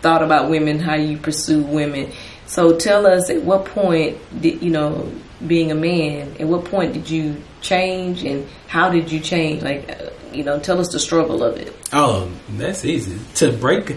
thought 0.00 0.22
about 0.22 0.48
women, 0.48 0.78
how 0.78 0.94
you 0.94 1.18
pursue 1.18 1.62
women. 1.62 2.12
So 2.46 2.76
tell 2.78 3.06
us 3.06 3.30
at 3.30 3.42
what 3.42 3.66
point 3.66 4.18
did 4.40 4.62
you 4.62 4.70
know 4.70 5.12
being 5.46 5.70
a 5.70 5.74
man? 5.74 6.36
At 6.40 6.46
what 6.46 6.64
point 6.64 6.94
did 6.94 7.10
you 7.10 7.42
change, 7.60 8.24
and 8.24 8.48
how 8.68 8.88
did 8.88 9.12
you 9.12 9.20
change? 9.20 9.62
Like, 9.62 9.90
uh, 9.90 10.10
you 10.32 10.44
know, 10.44 10.58
tell 10.58 10.80
us 10.80 10.88
the 10.88 10.98
struggle 10.98 11.42
of 11.42 11.56
it. 11.56 11.74
Oh, 11.92 12.30
that's 12.50 12.84
easy 12.84 13.18
to 13.36 13.52
break. 13.52 13.96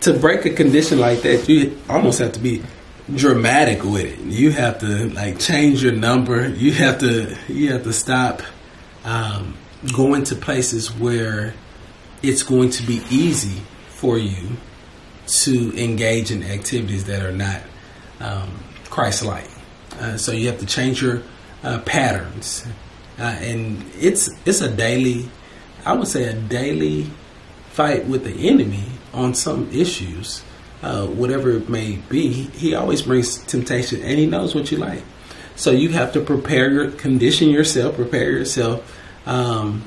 To 0.00 0.12
break 0.12 0.44
a 0.44 0.50
condition 0.50 1.00
like 1.00 1.22
that, 1.22 1.48
you 1.48 1.78
almost 1.88 2.18
have 2.18 2.32
to 2.32 2.40
be 2.40 2.62
dramatic 3.14 3.84
with 3.84 4.04
it. 4.04 4.18
You 4.18 4.50
have 4.52 4.78
to 4.80 5.08
like 5.10 5.38
change 5.38 5.82
your 5.82 5.92
number. 5.92 6.48
You 6.48 6.72
have 6.72 6.98
to 7.00 7.36
you 7.48 7.72
have 7.72 7.84
to 7.84 7.92
stop 7.92 8.42
um, 9.04 9.56
going 9.94 10.24
to 10.24 10.34
places 10.34 10.92
where 10.92 11.54
it's 12.22 12.42
going 12.42 12.70
to 12.70 12.82
be 12.82 13.02
easy 13.10 13.62
for 13.88 14.18
you 14.18 14.56
to 15.26 15.82
engage 15.82 16.30
in 16.30 16.42
activities 16.42 17.04
that 17.04 17.24
are 17.24 17.32
not 17.32 17.60
um, 18.20 18.62
Christ-like. 18.90 19.48
Uh, 19.98 20.16
so 20.16 20.32
you 20.32 20.46
have 20.48 20.58
to 20.58 20.66
change 20.66 21.02
your 21.02 21.22
uh, 21.62 21.78
patterns, 21.80 22.66
uh, 23.18 23.22
and 23.22 23.84
it's 23.98 24.28
it's 24.44 24.60
a 24.60 24.70
daily, 24.70 25.28
I 25.84 25.94
would 25.94 26.08
say 26.08 26.24
a 26.24 26.34
daily 26.34 27.10
fight 27.70 28.06
with 28.06 28.24
the 28.24 28.48
enemy 28.48 28.84
on 29.12 29.34
some 29.34 29.70
issues 29.72 30.42
uh, 30.86 31.06
whatever 31.06 31.50
it 31.50 31.68
may 31.68 31.96
be, 32.08 32.28
he 32.28 32.74
always 32.74 33.02
brings 33.02 33.38
temptation 33.38 34.00
and 34.02 34.18
he 34.18 34.26
knows 34.26 34.54
what 34.54 34.70
you 34.70 34.78
like. 34.78 35.02
So 35.56 35.72
you 35.72 35.88
have 35.90 36.12
to 36.12 36.20
prepare 36.20 36.70
your 36.70 36.90
condition 36.92 37.48
yourself, 37.48 37.96
prepare 37.96 38.30
yourself, 38.30 38.96
um, 39.26 39.80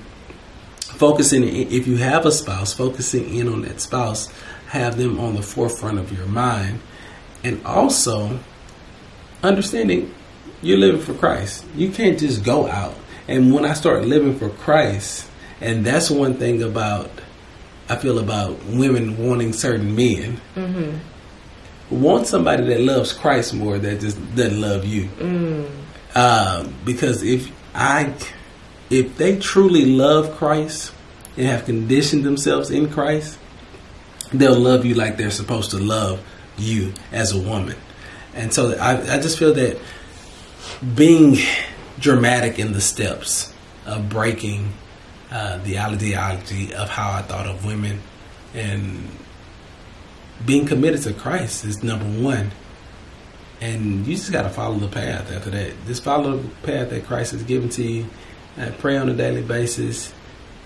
focusing 0.81 1.43
if 1.45 1.87
you 1.87 1.95
have 1.97 2.25
a 2.25 2.31
spouse, 2.31 2.73
focusing 2.73 3.33
in 3.33 3.47
on 3.47 3.61
that 3.61 3.79
spouse, 3.79 4.29
have 4.67 4.97
them 4.97 5.19
on 5.19 5.35
the 5.35 5.41
forefront 5.41 5.99
of 5.99 6.11
your 6.11 6.27
mind, 6.27 6.81
and 7.43 7.65
also 7.65 8.37
understanding 9.41 10.13
you're 10.61 10.77
living 10.77 10.99
for 10.99 11.13
Christ. 11.13 11.65
You 11.75 11.91
can't 11.91 12.19
just 12.19 12.43
go 12.43 12.67
out. 12.67 12.95
And 13.29 13.53
when 13.53 13.63
I 13.63 13.73
start 13.73 14.05
living 14.05 14.37
for 14.37 14.49
Christ, 14.49 15.29
and 15.61 15.85
that's 15.85 16.09
one 16.09 16.33
thing 16.33 16.61
about 16.61 17.09
I 17.89 17.95
feel 17.95 18.19
about 18.19 18.63
women 18.65 19.17
wanting 19.17 19.51
certain 19.51 19.95
men. 19.95 20.39
Mm-hmm. 20.55 20.97
Want 22.01 22.27
somebody 22.27 22.65
that 22.65 22.81
loves 22.81 23.13
Christ 23.13 23.53
more 23.53 23.79
that 23.79 23.99
just 23.99 24.17
doesn't 24.35 24.61
love 24.61 24.85
you. 24.85 25.05
Mm. 25.05 25.69
Uh, 26.13 26.67
because 26.85 27.23
if 27.23 27.51
I, 27.73 28.13
if 28.91 29.17
they 29.17 29.39
truly 29.39 29.85
love 29.85 30.37
Christ 30.37 30.93
and 31.35 31.47
have 31.47 31.65
conditioned 31.65 32.23
themselves 32.23 32.69
in 32.69 32.91
Christ, 32.91 33.39
they'll 34.31 34.59
love 34.59 34.85
you 34.85 34.93
like 34.93 35.17
they're 35.17 35.31
supposed 35.31 35.71
to 35.71 35.79
love 35.79 36.23
you 36.57 36.93
as 37.11 37.31
a 37.31 37.39
woman. 37.39 37.75
And 38.35 38.53
so 38.53 38.77
I, 38.77 39.15
I 39.15 39.19
just 39.19 39.39
feel 39.39 39.53
that 39.55 39.79
being 40.95 41.37
dramatic 41.99 42.59
in 42.59 42.73
the 42.73 42.81
steps 42.81 43.51
of 43.85 44.09
breaking 44.09 44.73
uh, 45.31 45.57
the 45.59 45.79
ideology 45.79 46.73
of 46.73 46.89
how 46.89 47.11
I 47.11 47.21
thought 47.21 47.45
of 47.45 47.65
women 47.65 48.01
and 48.53 49.07
being 50.45 50.65
committed 50.65 51.01
to 51.03 51.13
Christ 51.13 51.65
is 51.65 51.83
number 51.83 52.05
one. 52.05 52.51
And 53.61 54.07
you 54.07 54.15
just 54.15 54.31
got 54.31 54.43
to 54.43 54.49
follow 54.49 54.75
the 54.75 54.87
path 54.87 55.31
after 55.31 55.49
that. 55.49 55.73
Just 55.85 56.03
follow 56.03 56.37
the 56.37 56.49
path 56.63 56.89
that 56.91 57.05
Christ 57.05 57.33
has 57.33 57.43
given 57.43 57.69
to 57.69 57.83
you. 57.83 58.05
Uh, 58.57 58.71
pray 58.79 58.97
on 58.97 59.09
a 59.09 59.13
daily 59.13 59.41
basis. 59.41 60.13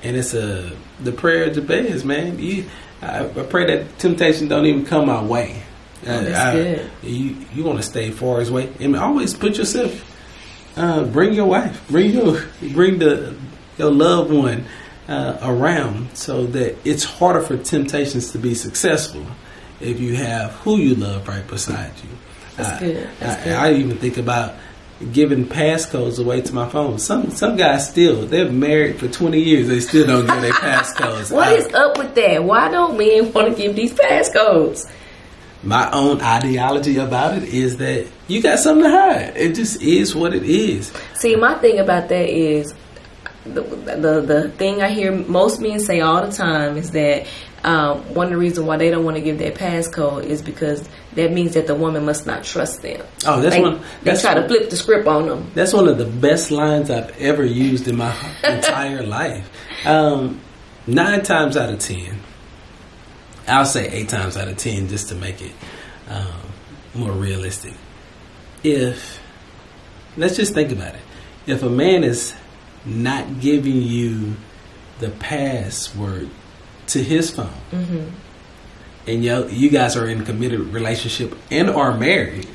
And 0.03 0.15
it's 0.15 0.33
a 0.33 0.71
the 0.99 1.11
prayer 1.11 1.45
of 1.45 1.55
Jabez, 1.55 2.03
man. 2.05 2.37
You, 2.37 2.69
I, 3.01 3.25
I 3.25 3.43
pray 3.43 3.65
that 3.67 3.99
temptation 3.99 4.47
don't 4.47 4.65
even 4.65 4.85
come 4.85 5.07
my 5.07 5.23
way. 5.23 5.63
Oh, 6.01 6.05
that's 6.05 6.37
I, 6.37 6.53
good. 6.53 6.91
You 7.03 7.37
you 7.53 7.63
want 7.63 7.79
to 7.79 7.83
stay 7.83 8.11
far 8.11 8.41
as 8.41 8.51
way, 8.51 8.69
and 8.81 8.95
always 8.95 9.33
put 9.33 9.57
yourself. 9.57 10.09
Uh, 10.75 11.05
bring 11.05 11.33
your 11.33 11.45
wife, 11.45 11.87
bring 11.87 12.11
your 12.11 12.43
bring 12.73 12.99
the 12.99 13.35
your 13.77 13.91
loved 13.91 14.31
one 14.31 14.65
uh, 15.07 15.37
around, 15.41 16.15
so 16.15 16.45
that 16.47 16.77
it's 16.85 17.03
harder 17.03 17.41
for 17.41 17.57
temptations 17.57 18.31
to 18.31 18.37
be 18.37 18.55
successful 18.55 19.25
if 19.79 19.99
you 19.99 20.15
have 20.15 20.51
who 20.51 20.77
you 20.77 20.95
love 20.95 21.27
right 21.27 21.45
beside 21.47 21.91
you. 21.97 22.09
That's 22.55 22.79
good. 22.79 23.09
That's 23.19 23.41
I, 23.41 23.43
good. 23.43 23.53
I, 23.53 23.73
even 23.73 23.97
think 23.97 24.17
about 24.17 24.55
giving 25.11 25.45
passcodes 25.45 26.19
away 26.19 26.41
to 26.41 26.53
my 26.53 26.69
phone. 26.69 26.99
Some 26.99 27.31
some 27.31 27.57
guys 27.57 27.89
still 27.89 28.25
they're 28.25 28.51
married 28.51 28.99
for 28.99 29.07
twenty 29.07 29.41
years. 29.41 29.67
They 29.67 29.79
still 29.79 30.05
don't 30.07 30.27
give 30.27 30.41
their 30.41 30.53
passcodes. 30.53 31.31
What 31.35 31.51
is 31.53 31.73
up 31.73 31.97
with 31.97 32.15
that? 32.15 32.43
Why 32.43 32.69
don't 32.69 32.97
men 32.97 33.31
want 33.33 33.55
to 33.55 33.61
give 33.61 33.75
these 33.75 33.93
passcodes? 33.93 34.89
My 35.63 35.89
own 35.91 36.19
ideology 36.21 36.97
about 36.97 37.37
it 37.37 37.43
is 37.43 37.77
that 37.77 38.05
you 38.27 38.41
got 38.41 38.59
something 38.59 38.83
to 38.83 38.89
hide. 38.89 39.33
It 39.37 39.55
just 39.55 39.81
is 39.81 40.13
what 40.13 40.33
it 40.33 40.43
is. 40.43 40.91
See, 41.15 41.37
my 41.37 41.55
thing 41.55 41.79
about 41.79 42.09
that 42.09 42.29
is 42.29 42.73
the 43.45 43.61
the, 43.61 44.21
the 44.21 44.49
thing 44.49 44.81
I 44.81 44.89
hear 44.89 45.11
most 45.11 45.59
men 45.59 45.79
say 45.79 46.01
all 46.01 46.25
the 46.25 46.31
time 46.31 46.77
is 46.77 46.91
that 46.91 47.27
um, 47.63 48.13
one 48.13 48.25
of 48.27 48.31
the 48.31 48.37
reasons 48.37 48.67
why 48.67 48.77
they 48.77 48.89
don't 48.89 49.05
want 49.05 49.15
to 49.15 49.21
give 49.21 49.37
their 49.37 49.51
passcode 49.51 50.25
is 50.25 50.41
because 50.41 50.87
that 51.13 51.31
means 51.31 51.53
that 51.53 51.67
the 51.67 51.75
woman 51.75 52.05
must 52.05 52.25
not 52.25 52.43
trust 52.43 52.81
them. 52.81 53.05
Oh, 53.25 53.41
that's 53.41 53.55
they, 53.55 53.61
one. 53.61 53.81
That's 54.03 54.21
they 54.21 54.33
try 54.33 54.41
to 54.41 54.47
flip 54.47 54.69
the 54.69 54.75
script 54.75 55.07
on 55.07 55.27
them. 55.27 55.51
That's 55.53 55.73
one 55.73 55.87
of 55.87 55.97
the 55.97 56.05
best 56.05 56.51
lines 56.51 56.89
I've 56.89 57.17
ever 57.21 57.45
used 57.45 57.87
in 57.87 57.97
my 57.97 58.13
entire 58.43 59.03
life. 59.03 59.49
Um, 59.85 60.41
nine 60.87 61.23
times 61.23 61.55
out 61.55 61.69
of 61.69 61.79
ten, 61.79 62.19
I'll 63.47 63.65
say 63.65 63.87
eight 63.89 64.09
times 64.09 64.35
out 64.35 64.47
of 64.49 64.57
ten, 64.57 64.89
just 64.89 65.09
to 65.09 65.15
make 65.15 65.41
it 65.41 65.53
um, 66.09 66.27
more 66.93 67.11
realistic. 67.11 67.73
If 68.63 69.21
let's 70.17 70.35
just 70.35 70.53
think 70.53 70.71
about 70.71 70.95
it, 70.95 71.01
if 71.45 71.63
a 71.63 71.69
man 71.69 72.03
is 72.03 72.35
not 72.85 73.39
giving 73.39 73.81
you 73.81 74.35
the 74.99 75.09
password 75.09 76.29
to 76.87 77.03
his 77.03 77.31
phone. 77.31 77.49
Mm-hmm. 77.71 78.09
And 79.07 79.23
you, 79.23 79.47
you 79.49 79.69
guys 79.69 79.97
are 79.97 80.07
in 80.07 80.21
a 80.21 80.25
committed 80.25 80.59
relationship 80.59 81.35
and 81.51 81.69
are 81.69 81.97
married. 81.97 82.47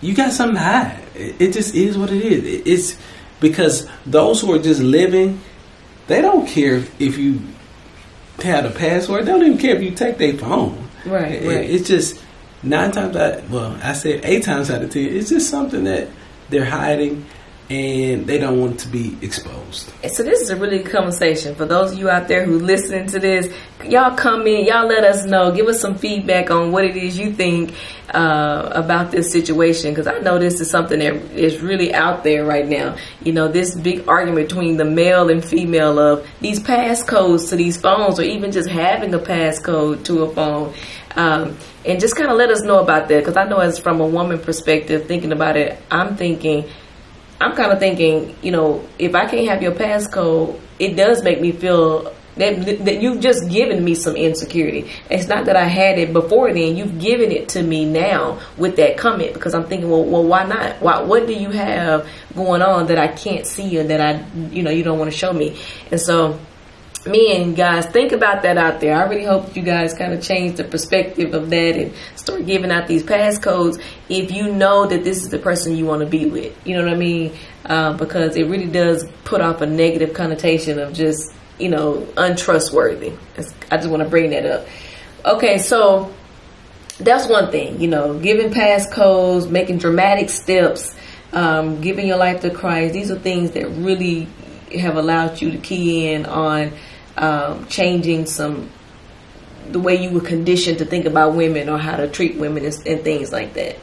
You 0.00 0.14
got 0.14 0.32
something 0.32 0.56
to 0.56 0.62
hide. 0.62 1.02
It, 1.14 1.40
it 1.40 1.52
just 1.52 1.74
is 1.74 1.96
what 1.96 2.10
it 2.10 2.22
is. 2.22 2.62
it's 2.66 3.00
because 3.40 3.88
those 4.04 4.40
who 4.40 4.52
are 4.52 4.58
just 4.58 4.80
living, 4.80 5.40
they 6.06 6.20
don't 6.20 6.46
care 6.46 6.84
if 6.98 7.16
you 7.16 7.40
have 8.42 8.64
a 8.64 8.70
password. 8.70 9.26
They 9.26 9.32
don't 9.32 9.42
even 9.42 9.58
care 9.58 9.76
if 9.76 9.82
you 9.82 9.92
take 9.92 10.18
their 10.18 10.34
phone. 10.34 10.88
Right, 11.06 11.32
it, 11.32 11.48
right. 11.48 11.70
It's 11.70 11.88
just 11.88 12.22
nine 12.62 12.92
times 12.92 13.16
out. 13.16 13.48
Well, 13.48 13.78
I 13.82 13.94
said 13.94 14.24
eight 14.24 14.44
times 14.44 14.70
out 14.70 14.82
of 14.82 14.90
ten. 14.90 15.04
It's 15.04 15.30
just 15.30 15.50
something 15.50 15.84
that 15.84 16.08
they're 16.50 16.64
hiding 16.64 17.24
and 17.70 18.26
they 18.26 18.36
don't 18.36 18.60
want 18.60 18.80
to 18.80 18.88
be 18.88 19.16
exposed. 19.22 19.92
So 20.12 20.24
this 20.24 20.40
is 20.40 20.50
a 20.50 20.56
really 20.56 20.78
good 20.78 20.90
conversation 20.90 21.54
for 21.54 21.66
those 21.66 21.92
of 21.92 21.98
you 21.98 22.10
out 22.10 22.26
there 22.26 22.44
who 22.44 22.58
listening 22.58 23.06
to 23.08 23.20
this. 23.20 23.48
Y'all 23.84 24.16
come 24.16 24.46
in, 24.48 24.66
y'all 24.66 24.88
let 24.88 25.04
us 25.04 25.24
know, 25.24 25.52
give 25.52 25.68
us 25.68 25.80
some 25.80 25.94
feedback 25.94 26.50
on 26.50 26.72
what 26.72 26.84
it 26.84 26.96
is 26.96 27.16
you 27.16 27.32
think 27.32 27.72
uh, 28.12 28.70
about 28.74 29.12
this 29.12 29.30
situation 29.30 29.92
because 29.92 30.08
I 30.08 30.18
know 30.18 30.36
this 30.40 30.60
is 30.60 30.68
something 30.68 30.98
that 30.98 31.14
is 31.38 31.60
really 31.60 31.94
out 31.94 32.24
there 32.24 32.44
right 32.44 32.66
now. 32.66 32.96
You 33.22 33.32
know, 33.32 33.46
this 33.46 33.76
big 33.76 34.08
argument 34.08 34.48
between 34.48 34.76
the 34.76 34.84
male 34.84 35.30
and 35.30 35.44
female 35.44 36.00
of 36.00 36.26
these 36.40 36.58
passcodes 36.58 37.50
to 37.50 37.56
these 37.56 37.80
phones, 37.80 38.18
or 38.18 38.24
even 38.24 38.50
just 38.50 38.68
having 38.68 39.14
a 39.14 39.20
passcode 39.20 40.04
to 40.06 40.24
a 40.24 40.34
phone. 40.34 40.74
Um, 41.14 41.56
and 41.84 41.98
just 41.98 42.14
kind 42.14 42.30
of 42.30 42.36
let 42.36 42.50
us 42.50 42.62
know 42.62 42.80
about 42.80 43.08
that 43.08 43.20
because 43.20 43.36
I 43.36 43.44
know 43.44 43.58
as 43.58 43.78
from 43.78 44.00
a 44.00 44.06
woman 44.06 44.38
perspective, 44.38 45.06
thinking 45.06 45.32
about 45.32 45.56
it, 45.56 45.80
I'm 45.90 46.16
thinking 46.16 46.68
I'm 47.40 47.56
kind 47.56 47.72
of 47.72 47.78
thinking, 47.78 48.36
you 48.42 48.50
know, 48.50 48.86
if 48.98 49.14
I 49.14 49.26
can't 49.26 49.48
have 49.48 49.62
your 49.62 49.72
passcode, 49.72 50.60
it 50.78 50.94
does 50.94 51.22
make 51.22 51.40
me 51.40 51.52
feel 51.52 52.14
that, 52.36 52.84
that 52.84 53.02
you've 53.02 53.20
just 53.20 53.48
given 53.48 53.84
me 53.84 53.94
some 53.94 54.16
insecurity. 54.16 54.90
It's 55.10 55.26
not 55.26 55.46
that 55.46 55.56
I 55.56 55.64
had 55.64 55.98
it 55.98 56.12
before 56.12 56.52
then. 56.52 56.76
You've 56.76 57.00
given 57.00 57.32
it 57.32 57.50
to 57.50 57.62
me 57.62 57.84
now 57.84 58.40
with 58.56 58.76
that 58.76 58.96
comment 58.96 59.34
because 59.34 59.54
I'm 59.54 59.64
thinking, 59.64 59.90
well, 59.90 60.04
well, 60.04 60.24
why 60.24 60.44
not? 60.44 60.80
Why, 60.80 61.00
what 61.02 61.26
do 61.26 61.34
you 61.34 61.50
have 61.50 62.08
going 62.34 62.62
on 62.62 62.86
that 62.86 62.98
I 62.98 63.08
can't 63.08 63.46
see 63.46 63.78
or 63.78 63.84
that 63.84 64.00
I, 64.00 64.24
you 64.50 64.62
know, 64.62 64.70
you 64.70 64.82
don't 64.82 64.98
want 64.98 65.10
to 65.10 65.16
show 65.16 65.32
me? 65.32 65.58
And 65.90 66.00
so 66.00 66.38
men, 67.06 67.54
guys, 67.54 67.86
think 67.86 68.12
about 68.12 68.42
that 68.42 68.58
out 68.58 68.80
there. 68.80 68.94
I 68.94 69.08
really 69.08 69.24
hope 69.24 69.56
you 69.56 69.62
guys 69.62 69.94
kind 69.94 70.12
of 70.12 70.22
change 70.22 70.56
the 70.56 70.64
perspective 70.64 71.34
of 71.34 71.50
that 71.50 71.76
and 71.76 71.94
start 72.16 72.46
giving 72.46 72.70
out 72.70 72.86
these 72.86 73.02
passcodes 73.02 73.82
if 74.08 74.30
you 74.30 74.52
know 74.52 74.86
that 74.86 75.04
this 75.04 75.22
is 75.22 75.30
the 75.30 75.38
person 75.38 75.76
you 75.76 75.86
want 75.86 76.00
to 76.00 76.06
be 76.06 76.26
with. 76.26 76.54
You 76.66 76.76
know 76.76 76.84
what 76.84 76.92
I 76.92 76.96
mean? 76.96 77.32
Uh, 77.64 77.92
because 77.94 78.36
it 78.36 78.44
really 78.44 78.66
does 78.66 79.04
put 79.24 79.40
off 79.40 79.60
a 79.60 79.66
negative 79.66 80.14
connotation 80.14 80.78
of 80.78 80.92
just, 80.92 81.32
you 81.58 81.68
know, 81.68 82.06
untrustworthy. 82.16 83.12
I 83.70 83.76
just 83.76 83.90
want 83.90 84.02
to 84.02 84.08
bring 84.08 84.30
that 84.30 84.44
up. 84.44 84.66
Okay, 85.24 85.58
so 85.58 86.14
that's 86.98 87.28
one 87.28 87.50
thing, 87.50 87.80
you 87.80 87.88
know, 87.88 88.18
giving 88.18 88.50
passcodes, 88.50 89.50
making 89.50 89.78
dramatic 89.78 90.28
steps, 90.28 90.94
um, 91.32 91.80
giving 91.80 92.06
your 92.06 92.18
life 92.18 92.42
to 92.42 92.50
Christ. 92.50 92.92
These 92.92 93.10
are 93.10 93.18
things 93.18 93.52
that 93.52 93.68
really 93.68 94.28
have 94.78 94.96
allowed 94.96 95.40
you 95.40 95.50
to 95.50 95.58
key 95.58 96.12
in 96.12 96.26
on 96.26 96.72
um, 97.16 97.66
changing 97.66 98.26
some 98.26 98.70
the 99.68 99.78
way 99.78 100.02
you 100.02 100.10
were 100.10 100.20
conditioned 100.20 100.78
to 100.78 100.84
think 100.84 101.04
about 101.04 101.34
women 101.34 101.68
or 101.68 101.78
how 101.78 101.96
to 101.96 102.08
treat 102.08 102.36
women 102.36 102.64
and, 102.64 102.86
and 102.86 103.02
things 103.02 103.32
like 103.32 103.54
that. 103.54 103.76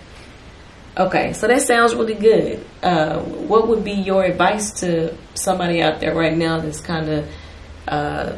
Okay, 0.98 1.34
so 1.34 1.48
that 1.48 1.62
sounds 1.62 1.94
really 1.94 2.16
good. 2.16 2.66
Uh, 2.82 3.20
what 3.20 3.68
would 3.68 3.84
be 3.84 3.94
your 3.94 4.24
advice 4.24 4.72
to 4.80 5.16
somebody 5.36 5.82
out 5.82 6.00
there 6.00 6.16
right 6.16 6.36
now 6.36 6.60
that's 6.60 6.82
kind 6.82 7.10
of 7.10 7.30
uh, 7.88 8.38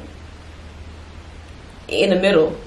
in 1.87 2.09
the 2.09 2.19
middle? 2.19 2.57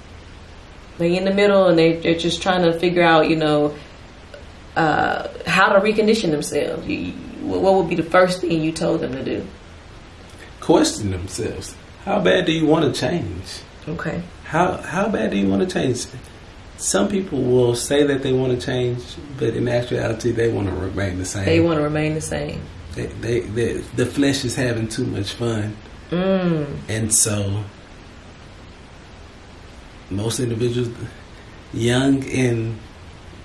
They're 0.98 1.11
in 1.11 1.24
the 1.24 1.35
middle 1.35 1.68
and 1.68 1.78
they, 1.78 1.96
they're 1.96 2.18
just 2.18 2.42
trying 2.42 2.62
to 2.62 2.78
figure 2.78 3.02
out, 3.02 3.28
you 3.28 3.37
know, 3.37 3.76
uh, 4.76 5.28
how 5.46 5.72
to 5.72 5.80
recondition 5.80 6.30
themselves. 6.30 6.87
You, 6.87 7.12
what 7.42 7.74
would 7.74 7.88
be 7.88 7.96
the 7.96 8.02
first 8.02 8.40
thing 8.40 8.62
you 8.62 8.72
told 8.72 9.00
them 9.00 9.12
to 9.12 9.24
do? 9.24 9.46
Question 10.61 11.11
themselves 11.11 11.76
how 12.04 12.20
bad 12.20 12.46
do 12.46 12.52
you 12.52 12.66
want 12.66 12.92
to 12.92 13.00
change? 13.00 13.60
Okay. 13.88 14.22
How 14.44 14.76
how 14.78 15.08
bad 15.08 15.30
do 15.30 15.36
you 15.36 15.48
want 15.48 15.68
to 15.68 15.72
change? 15.72 16.06
Some 16.76 17.08
people 17.08 17.40
will 17.40 17.76
say 17.76 18.02
that 18.02 18.22
they 18.22 18.32
want 18.32 18.58
to 18.58 18.66
change, 18.66 19.02
but 19.38 19.54
in 19.54 19.68
actuality, 19.68 20.32
they 20.32 20.50
want 20.50 20.68
to 20.68 20.74
remain 20.74 21.18
the 21.18 21.24
same. 21.24 21.44
They 21.44 21.60
want 21.60 21.78
to 21.78 21.82
remain 21.82 22.14
the 22.14 22.20
same. 22.20 22.60
They, 22.94 23.06
they, 23.06 23.40
they, 23.40 23.72
the 23.96 24.04
flesh 24.04 24.44
is 24.44 24.56
having 24.56 24.88
too 24.88 25.06
much 25.06 25.32
fun, 25.32 25.76
mm. 26.10 26.66
and 26.88 27.14
so 27.14 27.64
most 30.10 30.40
individuals, 30.40 30.90
young 31.72 32.24
and 32.28 32.78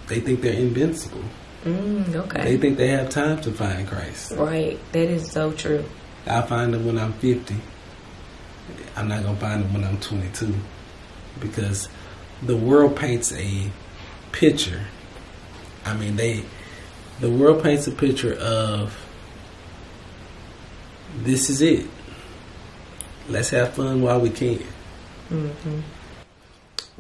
they 0.08 0.20
think 0.20 0.42
they're 0.42 0.54
invincible. 0.54 1.24
Mm, 1.64 2.16
okay. 2.16 2.44
They 2.44 2.58
think 2.58 2.78
they 2.78 2.90
have 2.90 3.10
time 3.10 3.42
to 3.42 3.52
find 3.52 3.88
Christ. 3.88 4.32
Right. 4.32 4.80
That 4.94 5.10
is 5.10 5.30
so 5.30 5.52
true. 5.52 5.86
I 6.26 6.42
find 6.42 6.74
them 6.74 6.86
when 6.86 6.98
I'm 6.98 7.14
50. 7.14 7.56
I'm 8.96 9.08
not 9.08 9.24
gonna 9.24 9.38
find 9.38 9.64
them 9.64 9.74
when 9.74 9.84
I'm 9.84 10.00
22 10.00 10.54
because 11.40 11.90
the 12.42 12.56
world 12.56 12.96
paints 12.96 13.32
a 13.34 13.70
picture. 14.32 14.82
I 15.86 15.96
mean, 15.96 16.16
they 16.16 16.44
the 17.20 17.30
world 17.30 17.64
paints 17.64 17.88
a 17.88 17.92
picture 17.92 18.34
of 18.36 18.96
this 21.24 21.50
is 21.50 21.62
it. 21.62 21.88
Let's 23.30 23.50
have 23.50 23.74
fun 23.74 24.02
while 24.02 24.22
we 24.22 24.30
can. 24.30 24.64
Mm-hmm. 25.30 25.80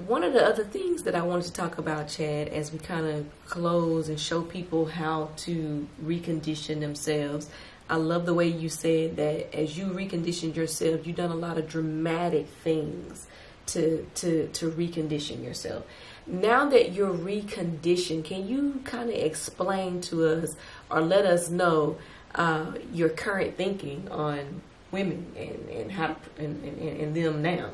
One 0.05 0.23
of 0.23 0.33
the 0.33 0.45
other 0.45 0.63
things 0.63 1.03
that 1.03 1.15
I 1.15 1.23
wanted 1.23 1.45
to 1.45 1.53
talk 1.53 1.77
about, 1.77 2.07
Chad, 2.07 2.49
as 2.49 2.71
we 2.71 2.77
kind 2.79 3.07
of 3.07 3.25
close 3.45 4.09
and 4.09 4.19
show 4.19 4.41
people 4.43 4.85
how 4.85 5.29
to 5.37 5.87
recondition 6.03 6.79
themselves, 6.81 7.49
I 7.89 7.95
love 7.95 8.25
the 8.25 8.33
way 8.33 8.47
you 8.47 8.69
said 8.69 9.15
that 9.15 9.55
as 9.55 9.77
you 9.77 9.85
reconditioned 9.85 10.55
yourself, 10.55 11.07
you've 11.07 11.15
done 11.15 11.31
a 11.31 11.35
lot 11.35 11.57
of 11.57 11.69
dramatic 11.69 12.47
things 12.47 13.27
to 13.67 14.05
to 14.15 14.47
to 14.47 14.71
recondition 14.71 15.43
yourself. 15.43 15.85
Now 16.25 16.67
that 16.69 16.91
you're 16.91 17.13
reconditioned, 17.13 18.25
can 18.25 18.47
you 18.47 18.81
kind 18.83 19.09
of 19.09 19.15
explain 19.15 20.01
to 20.01 20.25
us 20.25 20.55
or 20.91 21.01
let 21.01 21.25
us 21.25 21.49
know 21.49 21.97
uh, 22.35 22.73
your 22.93 23.09
current 23.09 23.55
thinking 23.55 24.07
on 24.11 24.61
women 24.91 25.31
and, 25.37 25.69
and 25.69 25.91
how 25.91 26.17
and, 26.37 26.63
and, 26.63 27.01
and 27.01 27.15
them 27.15 27.41
now? 27.41 27.71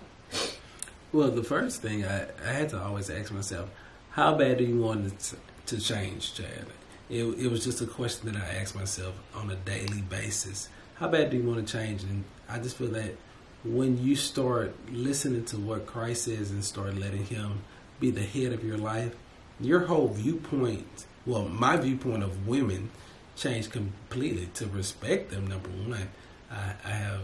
Well, 1.12 1.30
the 1.30 1.44
first 1.44 1.82
thing 1.82 2.06
I, 2.06 2.28
I 2.44 2.54
had 2.54 2.70
to 2.70 2.82
always 2.82 3.10
ask 3.10 3.32
myself, 3.32 3.70
how 4.12 4.36
bad 4.36 4.60
do 4.60 4.64
you 4.64 4.80
want 4.80 5.20
to, 5.20 5.36
to 5.68 5.80
change, 5.80 6.34
Chad? 6.34 6.68
It, 7.10 7.24
it 7.24 7.52
was 7.52 7.64
just 7.64 7.82
a 7.82 7.86
question 7.86 8.32
that 8.32 8.42
I 8.42 8.56
asked 8.56 8.76
myself 8.76 9.14
on 9.36 9.50
a 9.50 9.56
daily 9.56 10.02
basis. 10.02 10.70
How 10.96 11.08
bad 11.08 11.32
do 11.32 11.38
you 11.38 11.44
want 11.44 11.66
to 11.68 11.78
change? 11.78 12.04
And 12.04 12.24
I 12.50 12.60
just 12.60 12.78
feel 12.78 12.90
that 12.90 13.16
when 13.64 14.04
you 14.04 14.16
start 14.16 14.74
listening 14.92 15.46
to 15.46 15.58
what 15.58 15.86
Christ 15.86 16.26
says 16.26 16.52
and 16.52 16.64
start 16.64 16.96
letting 16.96 17.26
Him 17.26 17.62
be 18.00 18.12
the 18.12 18.24
head 18.24 18.54
of 18.54 18.64
your 18.64 18.78
life, 18.78 19.16
your 19.60 19.82
whole 19.82 20.10
viewpoint, 20.10 21.06
well, 21.26 21.46
my 21.46 21.78
viewpoint 21.78 22.24
of 22.24 22.48
women 22.48 22.90
changed 23.36 23.72
completely 23.72 24.48
to 24.56 24.68
respect 24.68 25.32
them, 25.32 25.48
number 25.48 25.70
one. 25.70 26.10
I, 26.52 26.74
I 26.86 26.90
have 26.90 27.22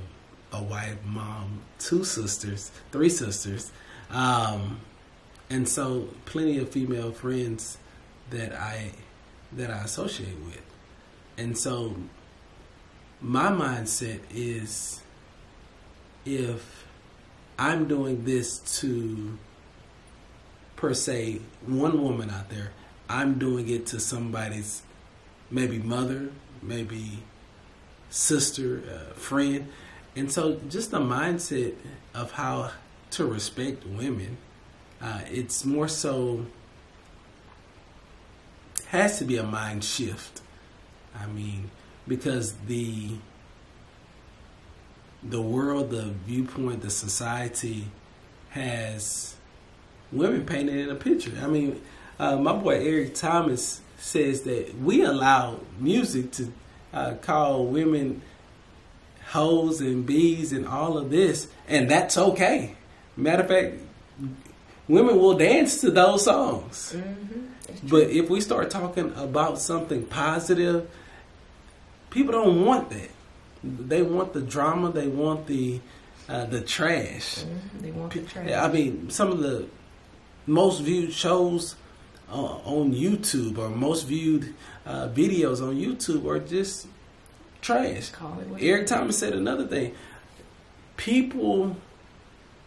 a 0.54 0.64
wife, 0.64 0.98
mom, 1.06 1.62
two 1.78 2.04
sisters, 2.04 2.72
three 2.92 3.10
sisters, 3.10 3.72
um, 4.10 4.80
and 5.50 5.68
so 5.68 6.08
plenty 6.26 6.58
of 6.58 6.70
female 6.70 7.12
friends 7.12 7.78
that 8.30 8.54
I 8.54 8.92
that 9.54 9.72
I 9.72 9.84
associate 9.84 10.38
with, 10.46 10.62
and 11.38 11.58
so 11.58 11.96
my 13.22 13.48
mindset 13.48 14.20
is 14.34 15.02
if 16.26 16.86
I'm 17.58 17.88
doing 17.88 18.24
this 18.24 18.60
to 18.80 19.38
per 20.76 20.94
se 20.94 21.42
one 21.66 22.02
woman 22.02 22.30
out 22.30 22.50
there, 22.50 22.72
I'm 23.10 23.38
doing 23.38 23.68
it 23.70 23.86
to 23.88 24.00
somebody's 24.00 24.84
maybe 25.52 25.80
mother, 25.80 26.30
maybe 26.62 27.24
sister, 28.10 28.84
uh, 28.90 29.14
friend. 29.14 29.68
And 30.16 30.32
so 30.32 30.60
just 30.70 30.92
the 30.92 31.00
mindset 31.00 31.76
of 32.14 32.32
how 32.32 32.72
to 33.12 33.26
respect 33.26 33.86
women, 33.86 34.38
uh, 35.02 35.22
it's 35.30 35.66
more 35.66 35.88
so 35.88 36.46
has 38.90 39.20
to 39.20 39.26
be 39.26 39.38
a 39.38 39.44
mind 39.44 39.84
shift. 39.84 40.42
I 41.16 41.28
mean, 41.28 41.70
because 42.08 42.54
the 42.68 43.12
the 45.22 45.42
world, 45.42 45.90
the 45.92 46.14
viewpoint, 46.26 46.82
the 46.82 46.90
society 46.90 47.86
has 48.52 49.36
women 50.12 50.46
painted 50.46 50.76
in 50.76 50.90
a 50.90 50.96
picture. 50.96 51.32
I 51.42 51.48
mean, 51.48 51.82
uh, 52.18 52.38
my 52.38 52.54
boy 52.54 52.80
Eric 52.80 53.16
Thomas 53.16 53.82
says 53.98 54.44
that 54.44 54.76
we 54.80 55.04
allow 55.04 55.60
music 55.78 56.32
to 56.32 56.52
uh, 56.94 57.14
call 57.22 57.66
women 57.66 58.22
hoes 59.28 59.82
and 59.82 60.06
bees 60.06 60.52
and 60.52 60.68
all 60.68 60.98
of 60.98 61.12
this, 61.12 61.48
and 61.68 61.92
that's 61.92 62.18
okay. 62.18 62.76
Matter 63.16 63.44
of 63.44 63.50
fact, 63.50 63.76
women 64.90 65.18
will 65.18 65.38
dance 65.38 65.80
to 65.82 65.92
those 65.92 66.26
songs. 66.26 66.94
Mm-hmm. 66.98 67.88
But 67.88 68.10
if 68.10 68.30
we 68.30 68.42
start 68.42 68.70
talking 68.70 69.14
about 69.16 69.60
something 69.60 70.04
positive, 70.06 70.90
people 72.10 72.34
don't 72.34 72.66
want 72.66 72.90
that. 72.90 73.10
They 73.64 74.02
want 74.02 74.34
the 74.34 74.42
drama. 74.42 74.92
They 74.92 75.08
want 75.08 75.48
the 75.48 75.80
uh, 76.28 76.46
the 76.46 76.62
trash. 76.62 77.40
Mm-hmm. 77.40 77.82
They 77.82 77.92
want 77.92 78.14
the 78.14 78.22
trash. 78.22 78.52
I 78.52 78.68
mean, 78.72 79.10
some 79.10 79.32
of 79.32 79.40
the 79.40 79.68
most 80.46 80.82
viewed 80.82 81.14
shows 81.14 81.76
uh, 82.32 82.36
on 82.36 82.94
YouTube 82.94 83.58
or 83.58 83.70
most 83.70 84.08
viewed 84.08 84.54
uh, 84.86 85.08
videos 85.10 85.62
on 85.62 85.76
YouTube 85.76 86.26
are 86.26 86.40
just 86.40 86.88
trash. 87.62 88.12
Eric 88.60 88.88
Thomas 88.88 89.18
said 89.18 89.34
another 89.34 89.68
thing. 89.68 89.94
People 90.98 91.78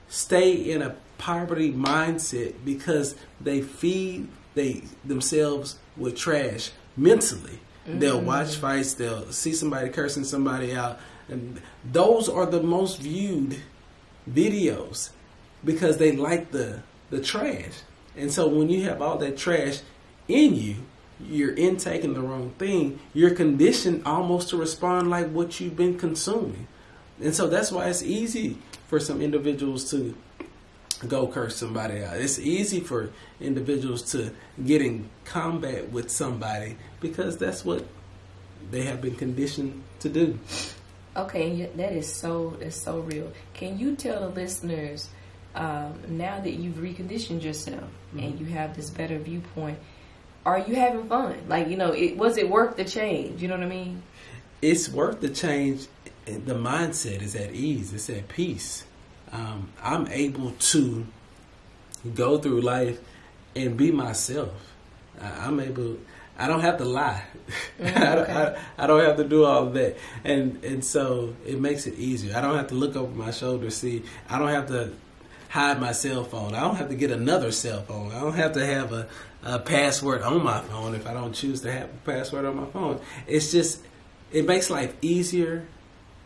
stay 0.08 0.52
in 0.52 0.82
a 0.82 0.94
poverty 1.22 1.72
mindset 1.72 2.52
because 2.64 3.14
they 3.40 3.62
feed 3.62 4.26
they 4.54 4.82
themselves 5.04 5.78
with 5.96 6.16
trash 6.16 6.72
mentally. 6.96 7.60
Mm-hmm. 7.86 8.00
They'll 8.00 8.20
watch 8.20 8.56
fights. 8.56 8.94
They'll 8.94 9.30
see 9.30 9.54
somebody 9.54 9.88
cursing 9.90 10.24
somebody 10.24 10.74
out, 10.74 10.98
and 11.28 11.62
those 11.84 12.28
are 12.28 12.44
the 12.44 12.60
most 12.60 13.00
viewed 13.00 13.58
videos 14.28 15.10
because 15.64 15.98
they 15.98 16.10
like 16.10 16.50
the 16.50 16.82
the 17.10 17.20
trash. 17.20 17.82
And 18.16 18.32
so 18.32 18.48
when 18.48 18.68
you 18.68 18.82
have 18.82 19.00
all 19.00 19.16
that 19.18 19.38
trash 19.38 19.78
in 20.26 20.56
you, 20.56 20.76
you're 21.20 21.54
intaking 21.54 22.14
the 22.14 22.20
wrong 22.20 22.50
thing. 22.58 22.98
You're 23.14 23.34
conditioned 23.34 24.02
almost 24.04 24.50
to 24.50 24.56
respond 24.56 25.08
like 25.08 25.30
what 25.30 25.60
you've 25.60 25.76
been 25.76 25.96
consuming. 25.98 26.66
And 27.22 27.32
so 27.32 27.46
that's 27.46 27.70
why 27.70 27.88
it's 27.88 28.02
easy 28.02 28.58
for 28.88 28.98
some 28.98 29.22
individuals 29.22 29.88
to 29.92 30.16
go 31.06 31.26
curse 31.26 31.56
somebody 31.56 32.02
out. 32.02 32.16
It's 32.16 32.38
easy 32.38 32.80
for 32.80 33.10
individuals 33.40 34.12
to 34.12 34.32
get 34.64 34.82
in 34.82 35.08
combat 35.24 35.90
with 35.90 36.10
somebody 36.10 36.76
because 37.00 37.36
that's 37.36 37.64
what 37.64 37.86
they 38.70 38.82
have 38.82 39.00
been 39.00 39.16
conditioned 39.16 39.82
to 40.00 40.08
do. 40.08 40.38
Okay, 41.16 41.68
that 41.76 41.92
is 41.92 42.10
so 42.10 42.56
that's 42.60 42.76
so 42.76 43.00
real. 43.00 43.32
Can 43.54 43.78
you 43.78 43.96
tell 43.96 44.20
the 44.20 44.28
listeners 44.28 45.08
um, 45.54 45.94
now 46.08 46.40
that 46.40 46.54
you've 46.54 46.76
reconditioned 46.76 47.42
yourself 47.42 47.84
mm-hmm. 47.84 48.20
and 48.20 48.40
you 48.40 48.46
have 48.46 48.74
this 48.76 48.88
better 48.88 49.18
viewpoint? 49.18 49.78
Are 50.46 50.58
you 50.58 50.74
having 50.74 51.08
fun? 51.08 51.36
Like 51.48 51.68
you 51.68 51.76
know, 51.76 51.92
it 51.92 52.16
was 52.16 52.38
it 52.38 52.48
worth 52.48 52.76
the 52.76 52.84
change? 52.84 53.42
You 53.42 53.48
know 53.48 53.56
what 53.56 53.64
I 53.64 53.68
mean? 53.68 54.02
It's 54.62 54.88
worth 54.88 55.20
the 55.20 55.28
change. 55.28 55.86
The 56.24 56.54
mindset 56.54 57.20
is 57.20 57.34
at 57.34 57.52
ease. 57.52 57.92
It's 57.92 58.08
at 58.08 58.28
peace 58.28 58.84
um, 59.32 59.70
I'm 59.82 60.06
able 60.08 60.52
to 60.52 61.06
go 62.14 62.38
through 62.38 62.60
life 62.60 63.00
and 63.56 63.76
be 63.76 63.90
myself. 63.90 64.52
I, 65.20 65.48
am 65.48 65.60
able. 65.60 65.96
I 66.38 66.46
don't 66.46 66.60
have 66.60 66.78
to 66.78 66.84
lie. 66.84 67.24
Mm, 67.80 67.96
I, 67.96 68.14
don't, 68.14 68.30
I, 68.30 68.58
I, 68.78 68.86
don't 68.86 69.04
have 69.04 69.16
to 69.16 69.24
do 69.24 69.44
all 69.44 69.66
of 69.66 69.74
that, 69.74 69.96
and 70.24 70.62
and 70.64 70.84
so 70.84 71.34
it 71.46 71.60
makes 71.60 71.86
it 71.86 71.94
easier. 71.98 72.36
I 72.36 72.40
don't 72.40 72.56
have 72.56 72.68
to 72.68 72.74
look 72.74 72.96
over 72.96 73.14
my 73.14 73.30
shoulder. 73.30 73.70
See, 73.70 74.02
I 74.28 74.38
don't 74.38 74.48
have 74.48 74.68
to 74.68 74.92
hide 75.48 75.80
my 75.80 75.92
cell 75.92 76.24
phone. 76.24 76.54
I 76.54 76.60
don't 76.60 76.76
have 76.76 76.88
to 76.88 76.94
get 76.94 77.10
another 77.10 77.52
cell 77.52 77.82
phone. 77.82 78.12
I 78.12 78.20
don't 78.20 78.34
have 78.34 78.52
to 78.52 78.64
have 78.64 78.92
a, 78.92 79.08
a 79.42 79.58
password 79.58 80.22
on 80.22 80.42
my 80.42 80.60
phone 80.60 80.94
if 80.94 81.06
I 81.06 81.12
don't 81.12 81.34
choose 81.34 81.60
to 81.62 81.72
have 81.72 81.84
a 81.84 82.10
password 82.10 82.44
on 82.44 82.56
my 82.56 82.66
phone. 82.66 83.00
It's 83.26 83.52
just 83.52 83.80
it 84.30 84.46
makes 84.46 84.70
life 84.70 84.94
easier, 85.02 85.66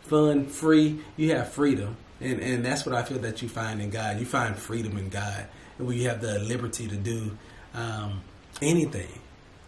fun, 0.03 0.47
free. 0.47 1.01
You 1.17 1.35
have 1.35 1.53
freedom 1.53 1.97
and 2.21 2.41
and 2.41 2.65
that's 2.65 2.87
what 2.87 2.95
I 2.95 3.03
feel 3.03 3.19
that 3.19 3.43
you 3.43 3.49
find 3.49 3.81
in 3.81 3.91
God. 3.91 4.19
You 4.19 4.27
find 4.27 4.57
freedom 4.57 4.97
in 4.97 5.09
God, 5.09 5.47
and 5.79 5.87
where 5.87 5.97
you 5.97 6.09
have 6.09 6.21
the 6.21 6.39
liberty 6.39 6.89
to 6.89 6.97
do 6.97 7.37
um, 7.75 8.23
anything, 8.63 9.21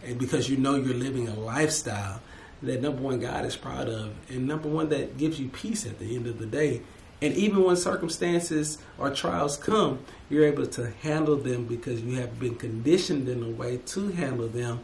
and 0.05 0.19
because 0.19 0.49
you 0.49 0.57
know 0.57 0.77
you're 0.77 0.95
living 0.95 1.29
a 1.29 1.35
lifestyle 1.35 2.21
that 2.63 2.83
number 2.83 3.01
one 3.01 3.21
God 3.21 3.45
is 3.45 3.57
proud 3.57 3.89
of, 3.89 4.13
and 4.29 4.47
number 4.47 4.69
one 4.69 4.89
that 4.89 5.17
gives 5.17 5.39
you 5.39 5.49
peace 5.49 5.87
at 5.87 5.99
the 5.99 6.17
end 6.17 6.27
of 6.27 6.39
the 6.39 6.47
day. 6.47 6.83
And 7.21 7.35
even 7.35 7.65
when 7.65 7.77
circumstances 7.77 8.79
or 8.97 9.11
trials 9.11 9.57
come, 9.57 10.01
you're 10.31 10.45
able 10.45 10.67
to 10.67 10.91
handle 11.03 11.37
them 11.37 11.67
because 11.67 12.01
you 12.01 12.17
have 12.17 12.39
been 12.39 12.55
conditioned 12.55 13.29
in 13.29 13.43
a 13.43 13.51
way 13.51 13.79
to 13.87 14.09
handle 14.11 14.47
them 14.47 14.81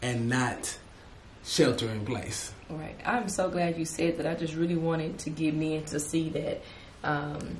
and 0.00 0.28
not 0.28 0.78
shelter 1.44 1.88
in 1.88 2.04
place. 2.04 2.52
Right. 2.68 2.94
I'm 3.04 3.28
so 3.28 3.50
glad 3.50 3.78
you 3.78 3.84
said 3.84 4.18
that. 4.18 4.26
I 4.26 4.34
just 4.34 4.54
really 4.54 4.76
wanted 4.76 5.18
to 5.18 5.30
get 5.30 5.54
me 5.54 5.80
to 5.86 5.98
see 5.98 6.28
that 6.30 6.62
um, 7.04 7.56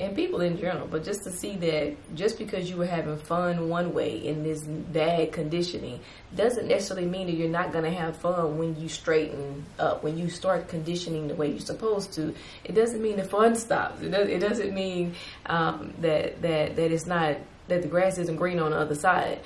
and 0.00 0.14
people 0.14 0.40
in 0.42 0.56
general, 0.56 0.86
but 0.86 1.04
just 1.04 1.24
to 1.24 1.32
see 1.32 1.56
that 1.56 2.14
just 2.14 2.38
because 2.38 2.70
you 2.70 2.76
were 2.76 2.86
having 2.86 3.16
fun 3.18 3.68
one 3.68 3.92
way 3.92 4.16
in 4.24 4.44
this 4.44 4.62
bad 4.62 5.32
conditioning 5.32 5.98
doesn't 6.36 6.68
necessarily 6.68 7.06
mean 7.06 7.26
that 7.26 7.34
you're 7.34 7.48
not 7.48 7.72
going 7.72 7.84
to 7.84 7.90
have 7.90 8.16
fun 8.16 8.58
when 8.58 8.80
you 8.80 8.88
straighten 8.88 9.66
up, 9.78 10.04
when 10.04 10.16
you 10.16 10.30
start 10.30 10.68
conditioning 10.68 11.26
the 11.26 11.34
way 11.34 11.50
you're 11.50 11.58
supposed 11.58 12.12
to. 12.12 12.32
It 12.64 12.74
doesn't 12.74 13.02
mean 13.02 13.16
the 13.16 13.24
fun 13.24 13.56
stops. 13.56 14.00
It, 14.00 14.10
does, 14.10 14.28
it 14.28 14.38
doesn't 14.38 14.72
mean 14.72 15.14
um, 15.46 15.92
that 16.00 16.40
that 16.42 16.76
that 16.76 16.92
it's 16.92 17.06
not 17.06 17.38
that 17.68 17.82
the 17.82 17.88
grass 17.88 18.18
isn't 18.18 18.36
green 18.36 18.58
on 18.58 18.72
the 18.72 18.78
other 18.78 18.94
side. 18.94 19.40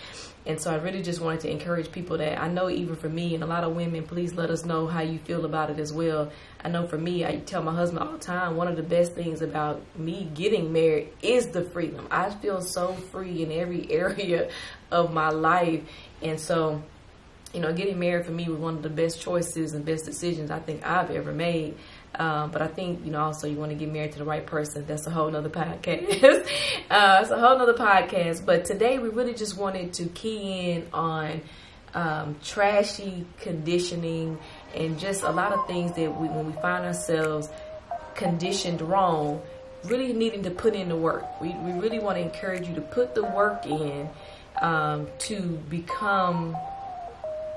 And 0.44 0.60
so 0.60 0.72
I 0.72 0.76
really 0.76 1.02
just 1.02 1.20
wanted 1.20 1.40
to 1.40 1.50
encourage 1.50 1.92
people 1.92 2.18
that 2.18 2.40
I 2.40 2.48
know 2.48 2.68
even 2.68 2.96
for 2.96 3.08
me 3.08 3.34
and 3.34 3.44
a 3.44 3.46
lot 3.46 3.62
of 3.62 3.76
women, 3.76 4.02
please 4.02 4.34
let 4.34 4.50
us 4.50 4.64
know 4.64 4.88
how 4.88 5.00
you 5.00 5.18
feel 5.20 5.44
about 5.44 5.70
it 5.70 5.78
as 5.78 5.92
well. 5.92 6.32
I 6.64 6.68
know 6.68 6.86
for 6.88 6.98
me, 6.98 7.24
I 7.24 7.36
tell 7.36 7.62
my 7.62 7.74
husband 7.74 8.00
all 8.00 8.12
the 8.12 8.18
time, 8.18 8.56
one 8.56 8.66
of 8.66 8.76
the 8.76 8.82
best 8.82 9.12
things 9.12 9.40
about 9.40 9.80
me 9.96 10.28
getting 10.34 10.72
married 10.72 11.10
is 11.22 11.48
the 11.48 11.62
freedom. 11.62 12.08
I 12.10 12.30
feel 12.30 12.60
so 12.60 12.94
free 12.94 13.42
in 13.42 13.52
every 13.52 13.90
area 13.92 14.50
of 14.90 15.12
my 15.12 15.28
life. 15.28 15.82
And 16.22 16.40
so, 16.40 16.82
you 17.54 17.60
know, 17.60 17.72
getting 17.72 18.00
married 18.00 18.26
for 18.26 18.32
me 18.32 18.48
was 18.48 18.58
one 18.58 18.74
of 18.74 18.82
the 18.82 18.90
best 18.90 19.20
choices 19.20 19.74
and 19.74 19.84
best 19.84 20.06
decisions 20.06 20.50
I 20.50 20.58
think 20.58 20.84
I've 20.84 21.10
ever 21.10 21.32
made. 21.32 21.76
Um, 22.14 22.50
but 22.50 22.60
I 22.60 22.66
think, 22.66 23.04
you 23.04 23.10
know, 23.10 23.20
also 23.20 23.46
you 23.46 23.56
want 23.56 23.70
to 23.70 23.76
get 23.76 23.90
married 23.90 24.12
to 24.12 24.18
the 24.18 24.24
right 24.24 24.44
person. 24.44 24.84
That's 24.86 25.06
a 25.06 25.10
whole 25.10 25.30
nother 25.30 25.48
podcast. 25.48 26.46
uh, 26.90 27.18
it's 27.20 27.30
a 27.30 27.38
whole 27.38 27.56
nother 27.56 27.74
podcast. 27.74 28.44
But 28.44 28.64
today 28.64 28.98
we 28.98 29.08
really 29.08 29.34
just 29.34 29.56
wanted 29.56 29.94
to 29.94 30.06
key 30.06 30.70
in 30.70 30.88
on 30.92 31.40
um, 31.94 32.36
trashy 32.42 33.24
conditioning 33.40 34.38
and 34.74 34.98
just 34.98 35.22
a 35.22 35.30
lot 35.30 35.52
of 35.52 35.66
things 35.66 35.92
that 35.92 36.20
we, 36.20 36.28
when 36.28 36.46
we 36.46 36.52
find 36.60 36.84
ourselves 36.84 37.48
conditioned 38.14 38.82
wrong, 38.82 39.40
really 39.84 40.12
needing 40.12 40.42
to 40.42 40.50
put 40.50 40.74
in 40.74 40.88
the 40.88 40.96
work. 40.96 41.40
We, 41.40 41.50
we 41.50 41.72
really 41.72 41.98
want 41.98 42.18
to 42.18 42.22
encourage 42.22 42.68
you 42.68 42.74
to 42.74 42.80
put 42.80 43.14
the 43.14 43.24
work 43.24 43.66
in 43.66 44.08
um, 44.60 45.08
to 45.20 45.40
become 45.40 46.56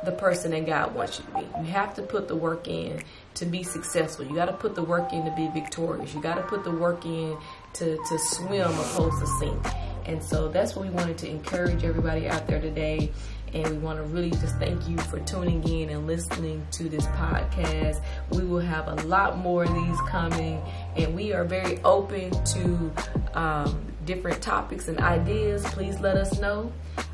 the 0.04 0.12
person 0.12 0.52
that 0.52 0.66
God 0.66 0.94
wants 0.96 1.20
you 1.20 1.26
to 1.26 1.32
be. 1.40 1.66
You 1.66 1.72
have 1.74 1.96
to 1.96 2.02
put 2.02 2.28
the 2.28 2.36
work 2.36 2.68
in 2.68 3.02
to 3.36 3.46
be 3.46 3.64
successful. 3.64 4.26
You 4.26 4.36
got 4.36 4.46
to 4.46 4.54
put 4.54 4.76
the 4.76 4.84
work 4.84 5.14
in 5.14 5.26
to 5.26 5.32
be 5.32 5.48
victorious. 5.54 6.14
You 6.14 6.22
got 6.22 6.36
to 6.36 6.44
put 6.44 6.64
the 6.64 6.72
work 6.72 7.06
in 7.06 7.38
to, 7.74 7.98
to 7.98 8.20
swim 8.20 8.72
opposed 8.72 9.20
to 9.20 9.28
sink. 9.40 9.66
And 10.06 10.24
so 10.24 10.48
that's 10.48 10.76
what 10.76 10.86
we 10.86 10.92
wanted 10.92 11.18
to 11.20 11.30
encourage 11.30 11.84
everybody 11.84 12.28
out 12.28 12.48
there 12.48 12.62
today. 12.62 13.12
And 13.54 13.70
we 13.70 13.78
want 13.78 14.00
to 14.00 14.04
really 14.04 14.32
just 14.32 14.58
thank 14.58 14.88
you 14.88 14.98
for 14.98 15.20
tuning 15.22 15.68
in 15.68 15.90
and 15.90 16.08
listening 16.08 16.66
to 16.72 16.90
this 16.90 17.06
podcast. 17.08 18.04
We 18.32 18.44
will 18.44 18.60
have 18.60 18.88
a 18.88 18.96
lot 19.08 19.38
more 19.38 19.64
of 19.64 19.74
these 19.74 19.98
coming, 20.10 20.62
and 20.98 21.16
we 21.16 21.32
are 21.32 21.46
very 21.46 21.82
open 21.84 22.32
to 22.32 22.92
um, 23.34 23.86
different 24.04 24.42
topics 24.42 24.90
and 24.90 25.00
ideas. 25.00 25.64
Please 25.66 26.00
let 26.02 26.18
us 26.18 26.38
know, 26.40 26.72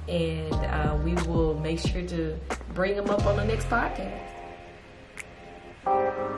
and 0.08 0.54
uh, 0.54 0.98
we 1.04 1.14
will 1.30 1.60
make 1.60 1.80
sure 1.80 2.02
to 2.02 2.40
bring 2.74 2.96
them 2.96 3.10
up 3.12 3.26
on 3.28 3.36
the 3.36 3.46
next 3.46 3.70
podcast. 3.70 4.41
Thank 5.86 6.18
you. 6.20 6.31